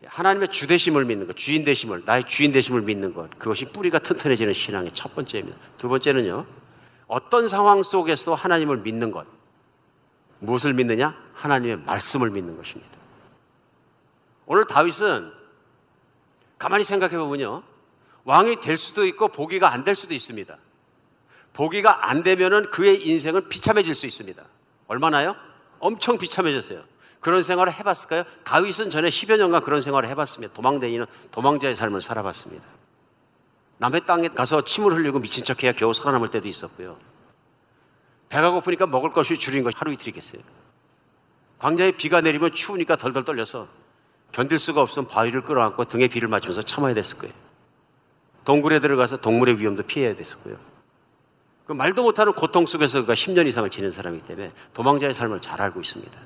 [0.05, 4.53] 하나님의 주 되심을 믿는 것, 주인 되심을 나의 주인 되심을 믿는 것 그것이 뿌리가 튼튼해지는
[4.53, 5.57] 신앙의 첫 번째입니다.
[5.79, 6.45] 두 번째는요.
[7.07, 9.27] 어떤 상황 속에서 하나님을 믿는 것.
[10.41, 11.17] 무엇을 믿느냐?
[11.33, 12.93] 하나님의 말씀을 믿는 것입니다.
[14.45, 15.33] 오늘 다윗은
[16.59, 17.63] 가만히 생각해 보면요.
[18.27, 20.57] 왕이 될 수도 있고 보기가 안 될 수도 있습니다.
[21.53, 24.43] 보기가 안 되면은 그의 인생은 비참해질 수 있습니다.
[24.89, 25.35] 얼마나요?
[25.79, 26.85] 엄청 비참해졌어요.
[27.21, 28.25] 그런 생활을 해봤을까요?
[28.45, 30.53] 다윗은 전에 10여 년간 그런 생활을 해봤습니다.
[30.55, 32.67] 도망다니는 도망자의 삶을 살아봤습니다.
[33.79, 36.99] 남의 땅에 가서 침을 흘리고 미친 척해야 겨우 살아남을 때도 있었고요.
[38.29, 40.43] 배가 고프니까 먹을 것이 줄인 것이 하루 이틀이겠어요.
[41.59, 43.69] 광야에 비가 내리면 추우니까 덜덜 떨려서
[44.33, 47.46] 견딜 수가 없으면 바위를 끌어안고 등에 비를 맞으면서 참아야 됐을 거예요.
[48.47, 50.57] 동굴에 들어가서 동물의 위험도 피해야 됐었고요.
[51.67, 55.81] 그 말도 못하는 고통 속에서 그가 10년 이상을 지낸 사람이기 때문에 도망자의 삶을 잘 알고
[55.81, 56.19] 있습니다.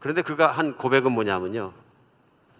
[0.00, 1.72] 그런데 그가 한 고백은 뭐냐면요.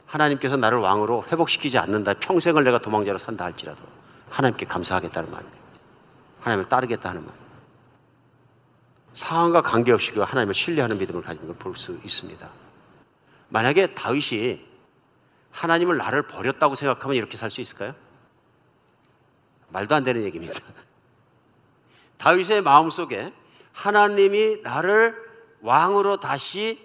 [0.04, 2.14] 하나님께서 나를 왕으로 회복시키지 않는다.
[2.14, 3.82] 평생을 내가 도망자로 산다 할지라도
[4.28, 5.58] 하나님께 감사하겠다는 말입니다.
[6.40, 7.34] 하나님을 따르겠다 하는 말.
[9.14, 12.46] 상황과 관계없이 그 하나님을 신뢰하는 믿음을 가지는 걸볼 수 있습니다.
[13.48, 14.73] 만약에 다윗이
[15.54, 17.94] 하나님을 나를 버렸다고 생각하면 이렇게 살 수 있을까요?
[19.68, 20.54] 말도 안 되는 얘기입니다.
[22.18, 23.32] 다윗의 마음속에
[23.72, 25.16] 하나님이 나를
[25.62, 26.80] 왕으로 다시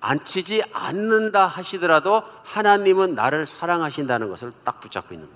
[0.00, 5.28] 앉히지 않는다 하시더라도 하나님은 나를 사랑하신다는 것을 딱 붙잡고 있는.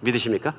[0.00, 0.54] 믿으십니까?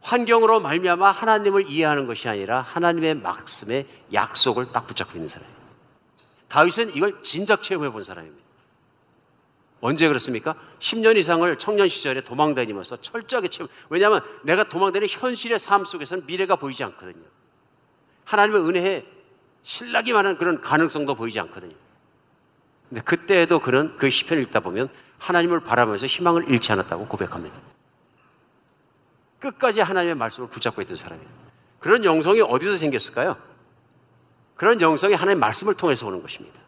[0.00, 5.56] 환경으로 말미암아 하나님을 이해하는 것이 아니라 하나님의 말씀의 약속을 딱 붙잡고 있는 사람이에요.
[6.48, 8.45] 다윗은 이걸 진작 체험해 본 사람입니다.
[9.86, 10.56] 언제 그렇습니까?
[10.80, 13.68] 10년 이상을 청년 시절에 도망 다니면서 철저하게 체험.
[13.88, 17.22] 왜냐하면 내가 도망 다니는 현실의 삶 속에서는 미래가 보이지 않거든요.
[18.24, 19.06] 하나님의 은혜에
[19.62, 21.76] 신락이 많은 그런 가능성도 보이지 않거든요.
[22.88, 27.56] 근데 그때에도 그는 그 시편을 읽다 보면 하나님을 바라보면서 희망을 잃지 않았다고 고백합니다.
[29.38, 31.30] 끝까지 하나님의 말씀을 붙잡고 있던 사람이에요.
[31.78, 33.36] 그런 영성이 어디서 생겼을까요?
[34.56, 36.65] 그런 영성이 하나님의 말씀을 통해서 오는 것입니다.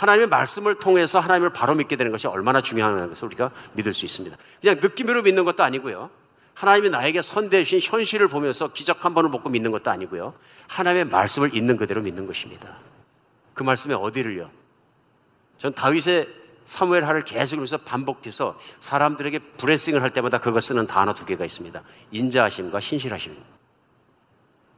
[0.00, 4.34] 하나님의 말씀을 통해서 하나님을 바로 믿게 되는 것이 얼마나 중요한 것을 우리가 믿을 수 있습니다.
[4.62, 6.08] 그냥 느낌으로 믿는 것도 아니고요.
[6.54, 10.32] 하나님이 나에게 선대신 현실을 보면서 기적 한 번을 먹고 믿는 것도 아니고요.
[10.68, 12.78] 하나님의 말씀을 있는 그대로 믿는 것입니다.
[13.52, 14.50] 그 말씀에 어디를요?
[15.58, 16.28] 전 다윗의
[16.64, 21.82] 사무엘 하를 계속하면서 반복해서 사람들에게 브레싱을 할 때마다 그거 쓰는 단어 두 개가 있습니다.
[22.10, 23.36] 인자하심과 신실하심.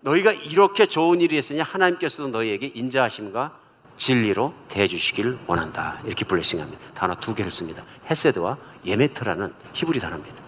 [0.01, 3.62] 너희가 이렇게 좋은 일이 있으니 하나님께서도 너희에게 인자하심과
[4.03, 6.01] 진리로 대해주시길 원한다.
[6.05, 6.93] 이렇게 블레싱합니다.
[6.93, 7.85] 단어 두 개를 씁니다.
[8.11, 10.43] 헤세드와 예메트라는 히브리 단어입니다.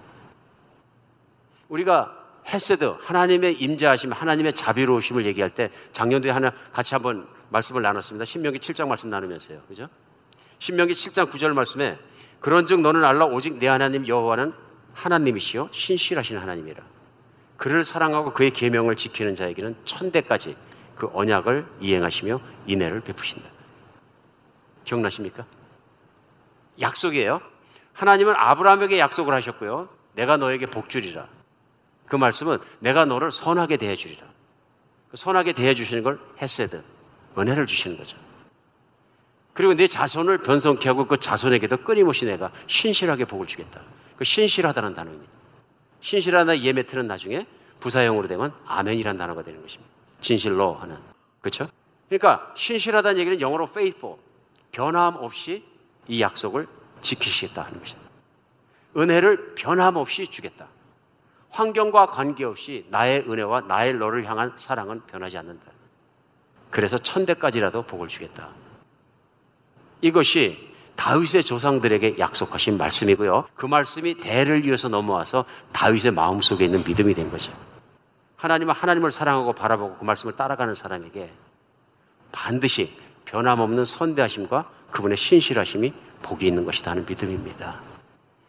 [1.68, 8.24] 우리가 헤세드, 하나님의 임자하심, 하나님의 자비로우심을 얘기할 때 작년도에 하나 같이 한번 말씀을 나눴습니다.
[8.24, 9.61] 신명기 7장 말씀 나누면서요.
[9.68, 9.88] 그죠?
[10.59, 11.96] 신명기 7장 9절 말씀에
[12.40, 14.52] 그런즉 너는 알라 오직 내 하나님 여호와는
[14.94, 16.82] 하나님이시요 신실하신 하나님이라.
[17.57, 20.57] 그를 사랑하고 그의 계명을 지키는 자에게는 천대까지
[20.97, 23.49] 그 언약을 이행하시며 인애를 베푸신다.
[24.84, 25.45] 기억나십니까?
[26.80, 27.40] 약속이에요.
[27.92, 29.88] 하나님은 아브라함에게 약속을 하셨고요.
[30.14, 31.26] 내가 너에게 복주리라.
[32.07, 34.24] 그 말씀은 내가 너를 선하게 대해주리라.
[35.11, 36.82] 그 선하게 대해주시는 걸 헤세드,
[37.38, 38.16] 은혜를 주시는 거죠.
[39.53, 43.80] 그리고 내 자손을 변성케 하고 그 자손에게도 끊임없이 내가 신실하게 복을 주겠다.
[44.16, 45.32] 그 신실하다는 단어입니다.
[46.01, 47.47] 신실하다 예메트는 나중에
[47.80, 49.93] 부사형으로 되면 아멘이라는 단어가 되는 것입니다.
[50.25, 50.97] 진실로 하는.
[51.41, 51.68] 그렇죠?
[52.09, 54.16] 그러니까 신실하다는 얘기는 영어로 faithful.
[54.72, 55.62] 변함 없이
[56.09, 56.66] 이 약속을
[57.03, 58.11] 지키시겠다 하는 것입니다.
[58.97, 60.66] 은혜를 변함없이 주겠다.
[61.51, 65.64] 환경과 관계없이 나의 은혜와 나의 너를 향한 사랑은 변하지 않는다.
[66.70, 68.49] 그래서 천대까지라도 복을 주겠다.
[70.01, 73.49] 이것이 다윗의 조상들에게 약속하신 말씀이고요.
[73.55, 77.53] 그 말씀이 대를 이어서 넘어와서 다윗의 마음속에 있는 믿음이 된 거죠.
[78.45, 81.30] 하나님은 하나님을 사랑하고 바라보고 그 말씀을 따라가는 사람에게
[82.30, 87.80] 반드시 변함없는 선대하심과 그분의 신실하심이 복이 있는 것이다 하는 믿음입니다.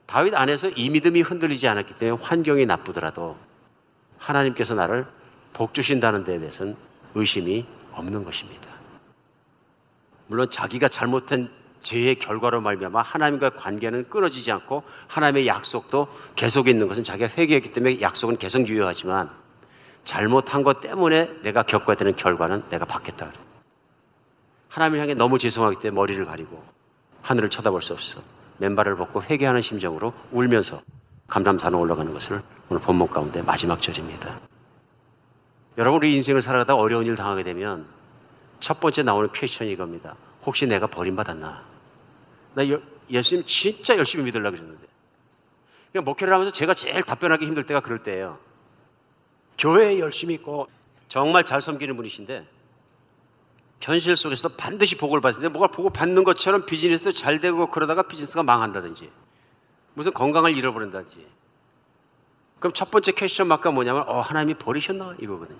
[0.06, 3.38] 다윗 안에서 이 믿음이 흔들리지 않았기 때문에 환경이 나쁘더라도
[4.18, 5.08] 하나님께서 나를
[5.54, 6.76] 복 주신다는 데에 대해서는
[7.14, 8.70] 의심이 없는 것입니다.
[10.28, 11.50] 물론 자기가 잘못한
[11.84, 18.02] 죄의 결과로 말미암아 하나님과 관계는 끊어지지 않고 하나님의 약속도 계속 있는 것은 자기가 회개했기 때문에
[18.02, 19.45] 약속은 계속 유효하지만
[20.06, 23.32] 잘못한 것 때문에 내가 겪어야 되는 결과는 내가 받겠다.
[24.70, 26.64] 하나님을 향해 너무 죄송하기 때문에 머리를 가리고
[27.22, 28.22] 하늘을 쳐다볼 수 없어
[28.58, 30.80] 맨발을 벗고 회개하는 심정으로 울면서
[31.28, 34.39] 감람산에 올라가는 것을 오늘 본문 가운데 마지막 절입니다.
[35.78, 37.86] 여러분 우리 인생을 살아가다 어려운 일 당하게 되면
[38.60, 40.16] 첫 번째 나오는 퀘션이 이겁니다.
[40.45, 41.64] 혹시 내가 버림받았나?
[42.53, 42.80] 나 여,
[43.10, 44.86] 예수님 진짜 열심히 믿으려고 그랬는데.
[45.91, 48.38] 그냥 목회를 하면서 제가 제일 답변하기 힘들 때가 그럴 때예요.
[49.58, 50.68] 교회에 열심히 있고
[51.08, 52.47] 정말 잘 섬기는 분이신데
[53.82, 59.12] 현실 속에서도 반드시 복을 받는데 뭐가 복을 받는 것처럼 비즈니스도 잘 되고 그러다가 비즈니스가 망한다든지
[59.93, 61.28] 무슨 건강을 잃어버린다든지
[62.60, 65.60] 그럼 첫 번째 question mark가 뭐냐면 어 하나님이 버리셨나 이거거든요.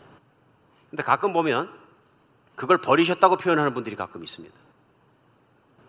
[0.90, 1.70] 근데 가끔 보면
[2.56, 4.56] 그걸 버리셨다고 표현하는 분들이 가끔 있습니다.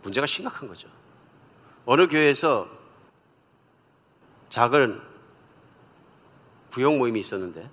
[0.02, 0.88] 문제가 심각한 거죠.
[1.86, 2.68] 어느 교회에서
[4.50, 5.00] 작은
[6.70, 7.70] 구역 모임이 있었는데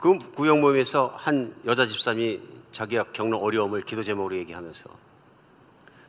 [0.00, 2.40] 그 구역 모임에서 한 여자 집사님이
[2.72, 4.88] 자기가 겪는 어려움을 기도 제목으로 얘기하면서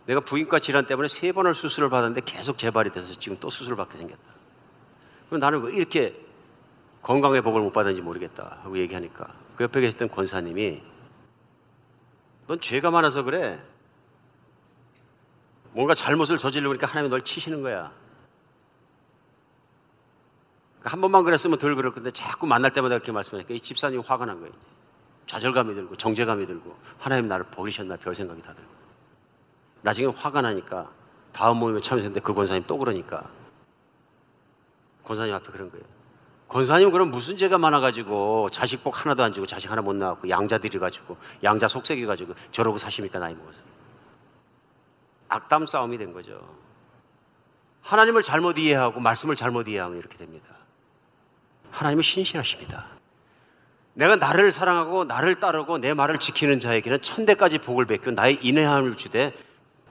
[0.05, 3.97] 내가 부인과 질환 때문에 세 번을 수술을 받았는데 계속 재발이 돼서 지금 또 수술을 받게
[3.97, 4.21] 생겼다.
[5.27, 6.15] 그럼 나는 왜 이렇게
[7.01, 10.81] 건강의 복을 못 받았는지 모르겠다 하고 얘기하니까 그 옆에 계셨던 권사님이
[12.47, 13.61] 넌 죄가 많아서 그래.
[15.73, 17.91] 뭔가 잘못을 저지르니까 하나님이 널 치시는 거야.
[20.84, 24.39] 한 번만 그랬으면 덜 그럴 건데 자꾸 만날 때마다 그렇게 말씀하니까 이 집사님이 화가 난
[24.39, 24.53] 거예요.
[25.27, 28.69] 좌절감이 들고 정죄감이 들고 하나님 나를 버리셨나 별 생각이 다 들고
[29.82, 30.89] 나중에 화가 나니까
[31.32, 33.29] 다음 모임에 참여했는데 그 권사님 또 그러니까
[35.05, 35.86] 권사님 앞에 그런 거예요.
[36.47, 40.57] 권사님 그럼 무슨 죄가 많아가지고 자식 복 하나도 안 주고 자식 하나 못 낳았고 양자
[40.57, 43.63] 들여가지고 양자 속색이 가지고 저러고 사십니까 나이 먹어서
[45.29, 46.41] 악담 싸움이 된 거죠.
[47.84, 50.61] 하나님을 잘못 이해하고 말씀을 잘못 이해하면 이렇게 됩니다.
[51.72, 52.88] 하나님은 신실하십니다.
[53.93, 59.34] 내가 나를 사랑하고 나를 따르고 내 말을 지키는 자에게는 천대까지 복을 베껴 나의 인내함을 주되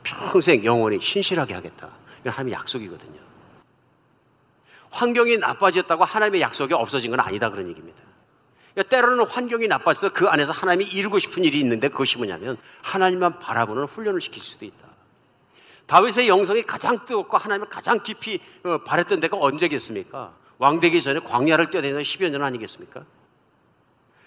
[0.03, 1.91] 평생 영원히 신실하게 하겠다.
[2.21, 3.21] 이건 하나님의 약속이거든요.
[4.91, 7.99] 환경이 나빠졌다고 하나님의 약속이 없어진 건 아니다 그런 얘기입니다.
[8.75, 13.85] 그러니까 때로는 환경이 나빠서 그 안에서 하나님이 이루고 싶은 일이 있는데 그것이 뭐냐면 하나님만 바라보는
[13.85, 14.89] 훈련을 시킬 수도 있다.
[15.87, 20.33] 다윗의 영성이 가장 뜨겁고 하나님을 가장 깊이 어, 바랬던 데가 언제겠습니까?
[20.61, 23.05] 왕되기 전에 광야를 뛰어다니는 10여 년 아니겠습니까?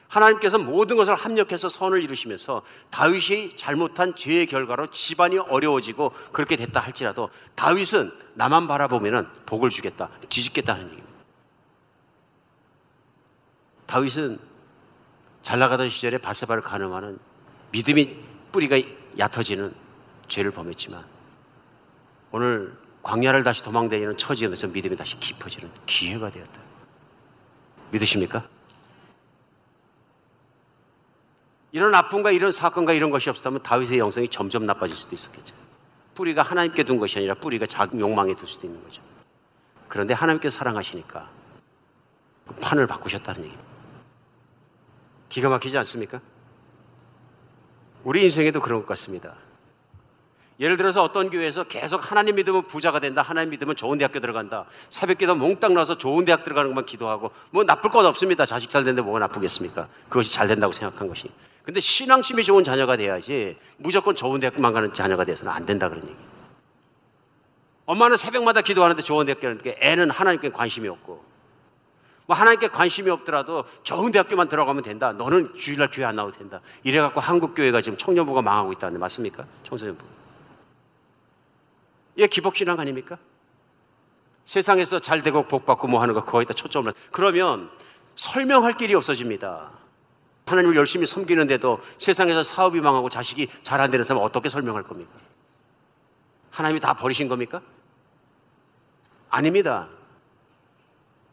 [0.08, 7.30] 하나님께서 모든 것을 합력해서 선을 이루시면서 다윗이 잘못한 죄의 결과로 집안이 어려워지고 그렇게 됐다 할지라도
[7.56, 11.14] 다윗은 나만 바라보면은 복을 주겠다, 뒤집겠다 하는 얘기입니다.
[13.86, 14.40] 다윗은
[15.44, 17.20] 잘 나가던 시절에 바세바를 가늠하는
[17.72, 18.16] 믿음이
[18.52, 18.78] 뿌리가
[19.20, 19.74] 얕아지는
[20.28, 21.04] 죄를 범했지만
[22.32, 26.62] 오늘 광야를 다시 도망다니는 처지에서 믿음이 다시 깊어지는 기회가 되었다.
[27.92, 28.48] 믿으십니까?
[31.74, 35.56] 이런 아픔과 이런 사건과 이런 것이 없었다면 다윗의 영성이 점점 나빠질 수도 있었겠죠.
[36.14, 39.02] 뿌리가 하나님께 둔 것이 아니라 뿌리가 자기 욕망에 둘 수도 있는 거죠.
[39.88, 41.30] 그런데 하나님께서 사랑하시니까
[42.48, 43.72] 그 판을 바꾸셨다는 얘기입니다.
[45.30, 46.22] 기가 막히지 않습니까?
[48.04, 49.36] 우리 인생에도 그런 것 같습니다.
[50.60, 53.22] 예를 들어서 어떤 교회에서 계속 하나님 믿으면 부자가 된다.
[53.22, 54.66] 하나님 믿으면 좋은 대학교 들어간다.
[54.90, 58.46] 새벽 기도 몽땅 나서 좋은 대학 들어가는 것만 기도하고 뭐 나쁠 것 없습니다.
[58.46, 59.88] 자식 잘 되는데 뭐가 나쁘겠습니까?
[60.10, 61.30] 그것이 잘 된다고 생각한 것이.
[61.64, 66.16] 근데 신앙심이 좋은 자녀가 돼야지 무조건 좋은 대학만 가는 자녀가 돼서는 안 된다 그런 얘기.
[67.86, 71.24] 엄마는 새벽마다 기도하는데 좋은 대학교 가는데 애는 하나님께 관심이 없고
[72.26, 75.12] 뭐 하나님께 관심이 없더라도 좋은 대학교만 들어가면 된다.
[75.14, 76.62] 너는 주일날 교회 안 나와도 된다.
[76.84, 79.46] 이래갖고 한국 교회가 지금 청년부가 망하고 있다는데 맞습니까?
[79.64, 80.23] 청소년부.
[82.16, 83.18] 이게 기복신앙 아닙니까?
[84.46, 87.70] 세상에서 잘 되고 복 받고 뭐 하는 거 거기다 초점을 그러면
[88.16, 89.72] 설명할 길이 없어집니다.
[90.46, 95.12] 하나님을 열심히 섬기는데도 세상에서 사업이 망하고 자식이 잘 안 되는 사람 어떻게 설명할 겁니까?
[96.52, 97.62] 하나님이 다 버리신 겁니까?
[99.30, 99.88] 아닙니다.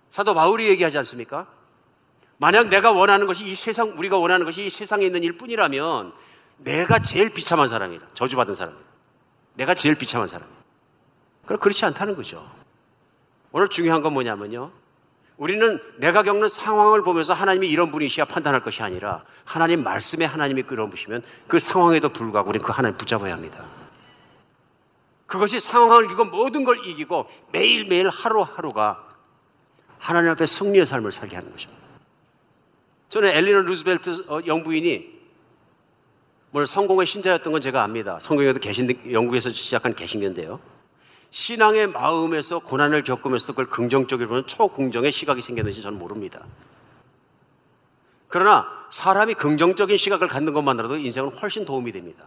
[0.09, 1.47] 사도 바울이 얘기하지 않습니까?
[2.39, 6.15] 만약 내가 원하는 것이 이 세상, 우리가 원하는 것이 이 세상에 있는 일 뿐이라면
[6.59, 8.07] 내가 제일 비참한 사람이다.
[8.15, 8.83] 저주받은 사람이다.
[9.55, 10.60] 내가 제일 비참한 사람이다.
[11.59, 12.49] 그렇지 않다는 거죠.
[13.53, 14.71] 오늘 중요한 건 뭐냐면요.
[15.37, 21.23] 우리는 내가 겪는 상황을 보면서 하나님이 이런 분이시야 판단할 것이 아니라 하나님 말씀에 하나님이 끌어보시면
[21.49, 23.65] 그 상황에도 불구하고 우리는 그 하나님 붙잡아야 합니다.
[25.27, 29.09] 그것이 상황을 이기고 모든 걸 이기고 매일매일 하루하루가
[29.99, 31.81] 하나님 앞에 승리의 삶을 살게 하는 것입니다.
[33.09, 35.21] 저는 엘리너 루즈벨트 어, 영부인이
[36.51, 38.19] 물론 성공의 신자였던 건 제가 압니다.
[38.21, 40.61] 성경에도 계신 영국에서 시작한 개신교인데요.
[41.31, 46.41] 신앙의 마음에서 고난을 겪으면서 그걸 긍정적으로 보는 초긍정의 시각이 생겼는지 저는 모릅니다.
[48.29, 52.25] 그러나 사람이 긍정적인 시각을 갖는 것만으로도 인생은 훨씬 도움이 됩니다.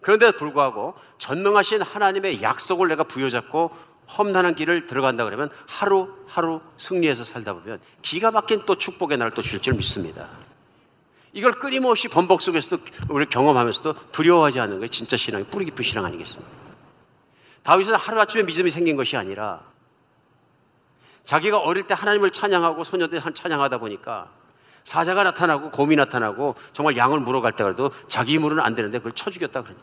[0.00, 3.70] 그런데도 불구하고 전능하신 하나님의 약속을 내가 부여잡고
[4.18, 9.60] 험난한 길을 들어간다 그러면 하루하루 승리해서 살다 보면 기가 막힌 또 축복의 날을 또 줄
[9.60, 10.28] 줄 믿습니다.
[11.32, 16.61] 이걸 끊임없이 번복 속에서도 우리 경험하면서도 두려워하지 않는 게 진짜 신앙이 뿌리 깊은 신앙 아니겠습니까?
[17.62, 19.60] 다윗은 하루아침에 믿음이 생긴 것이 아니라
[21.24, 24.30] 자기가 어릴 때 하나님을 찬양하고 때 찬양하다 보니까
[24.84, 29.62] 사자가 나타나고 곰이 나타나고 정말 양을 물어갈 때라도 자기 힘으로는 안 되는데 그걸 쳐 죽였다
[29.62, 29.78] 그러니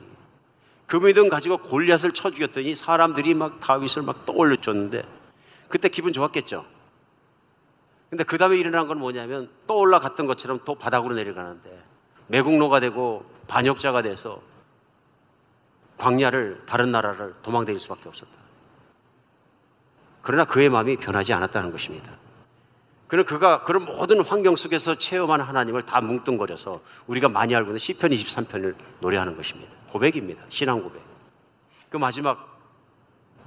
[0.88, 5.04] 그 믿음 가지고 골리앗을 쳐 죽였더니 사람들이 막 다윗을 막 떠올려 줬는데
[5.70, 6.66] 그때 기분 좋았겠죠.
[8.10, 11.84] 근데 그 다음에 일어난 건 뭐냐면 또 올라 갔던 것처럼 또 바닥으로 내려가는데
[12.28, 14.42] 매국노가 되고 반역자가 돼서
[16.00, 18.32] 광야를 다른 나라를 도망다닐 수밖에 없었다.
[20.22, 22.12] 그러나 그의 마음이 변하지 않았다는 것입니다.
[23.08, 28.12] 그는 그가 그런 모든 환경 속에서 체험한 하나님을 다 뭉뚱거려서 우리가 많이 알고 있는 시편
[28.12, 29.72] 23편을 노래하는 것입니다.
[29.92, 30.44] 고백입니다.
[30.50, 31.02] 신앙 고백.
[31.90, 32.60] 그 마지막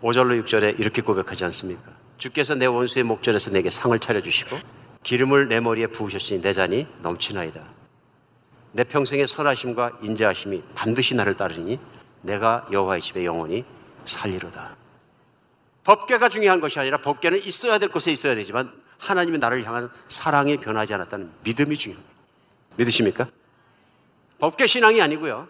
[0.03, 1.93] 5절로 6절에 이렇게 고백하지 않습니까?
[2.19, 4.57] 주께서 내 원수의 목전에서 내게 상을 차려 주시고
[5.05, 7.63] 기름을 내 머리에 부으셨으니 내 잔이 넘치나이다.
[8.73, 11.79] 내 평생의 선하심과 인자하심이 반드시 나를 따르니
[12.23, 13.65] 내가 여호와의 집에 영원히
[14.05, 14.77] 살리로다.
[15.85, 20.95] 법계가 중요한 것이 아니라 법계는 있어야 될 곳에 있어야 되지만 하나님이 나를 향한 사랑이 변하지
[20.95, 22.13] 않았다는 믿음이 중요합니다.
[22.77, 23.29] 믿으십니까?
[24.39, 25.49] 법계 신앙이 아니고요.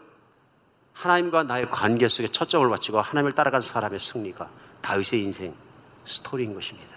[0.95, 4.51] 하나님과 나의 관계 속에 초점을 맞추고 하나님을 따라간 사람의 승리가
[4.81, 5.55] 다윗의 인생
[6.05, 6.91] 스토리인 것입니다.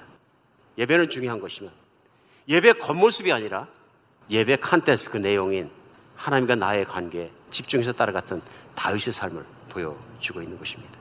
[0.78, 1.72] 예배는 중요한 것이면
[2.48, 3.68] 예배 겉모습이 아니라
[4.30, 5.70] 예배 컨텐츠 그 내용인
[6.16, 8.42] 하나님과 나의 관계에 집중해서 따라갔던
[8.76, 9.46] 다윗의 삶을
[9.76, 10.98] 보여주고 있는 것입니다.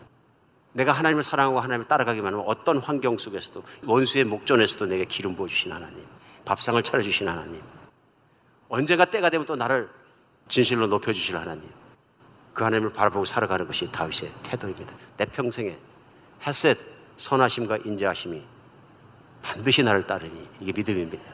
[0.73, 6.05] 내가 하나님을 사랑하고 하나님을 따라가기만 하면 어떤 환경 속에서도 원수의 목전에서도 내게 기름 부어주신 하나님,
[6.45, 7.63] 밥상을 차려주신 하나님,
[8.69, 9.89] 언젠가 때가 되면 또 나를
[10.49, 11.71] 진실로 높여주실 하나님,
[12.53, 14.93] 그 하나님을 바라보고 살아가는 것이 다윗의 태도입니다.
[15.17, 15.77] 내 평생에
[16.45, 16.77] 햇셋,
[17.17, 18.43] 선하심과 인자하심이
[19.43, 21.25] 반드시 나를 따르니 이게 믿음입니다.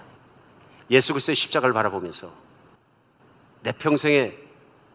[0.91, 2.31] 예수 그리스도의 십자가를 바라보면서
[3.63, 4.50] 내 평생에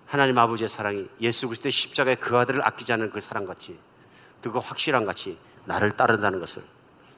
[0.06, 3.78] 하나님 아버지의 사랑이 예수 그리스도의 십자가에 그 아들을 아끼지 않은 그 사랑같이
[4.42, 6.62] 그 확실한 같이 나를 따른다는 것을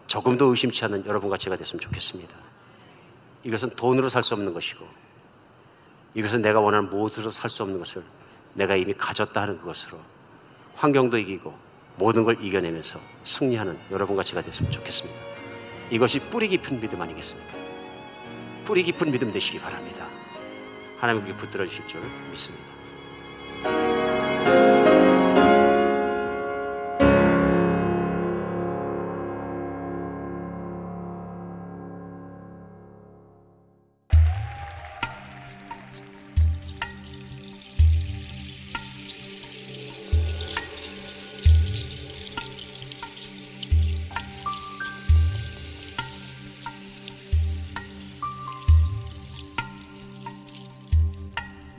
[0.07, 2.34] 조금도 의심치 않는 여러분과 제가 됐으면 좋겠습니다.
[3.43, 4.88] 이것은 돈으로 살 수 없는 것이고
[6.14, 8.03] 이것은 내가 원하는 무엇으로 살 수 없는 것을
[8.53, 9.99] 내가 이미 가졌다 하는 그것으로
[10.76, 11.53] 환경도 이기고
[11.97, 15.19] 모든 걸 이겨내면서 승리하는 여러분과 제가 됐으면 좋겠습니다.
[15.89, 17.53] 이것이 뿌리 깊은 믿음 아니겠습니까?
[18.64, 20.07] 뿌리 깊은 믿음 되시기 바랍니다.
[20.99, 22.01] 하나님께 붙들어 주실 줄
[22.31, 22.66] 믿습니다.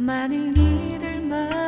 [0.09, 1.68] 많은 이들 말하고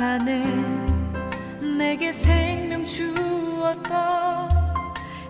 [0.00, 0.42] 가네.
[1.76, 4.48] 내게 생명 주었던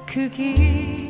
[0.07, 1.10] 그길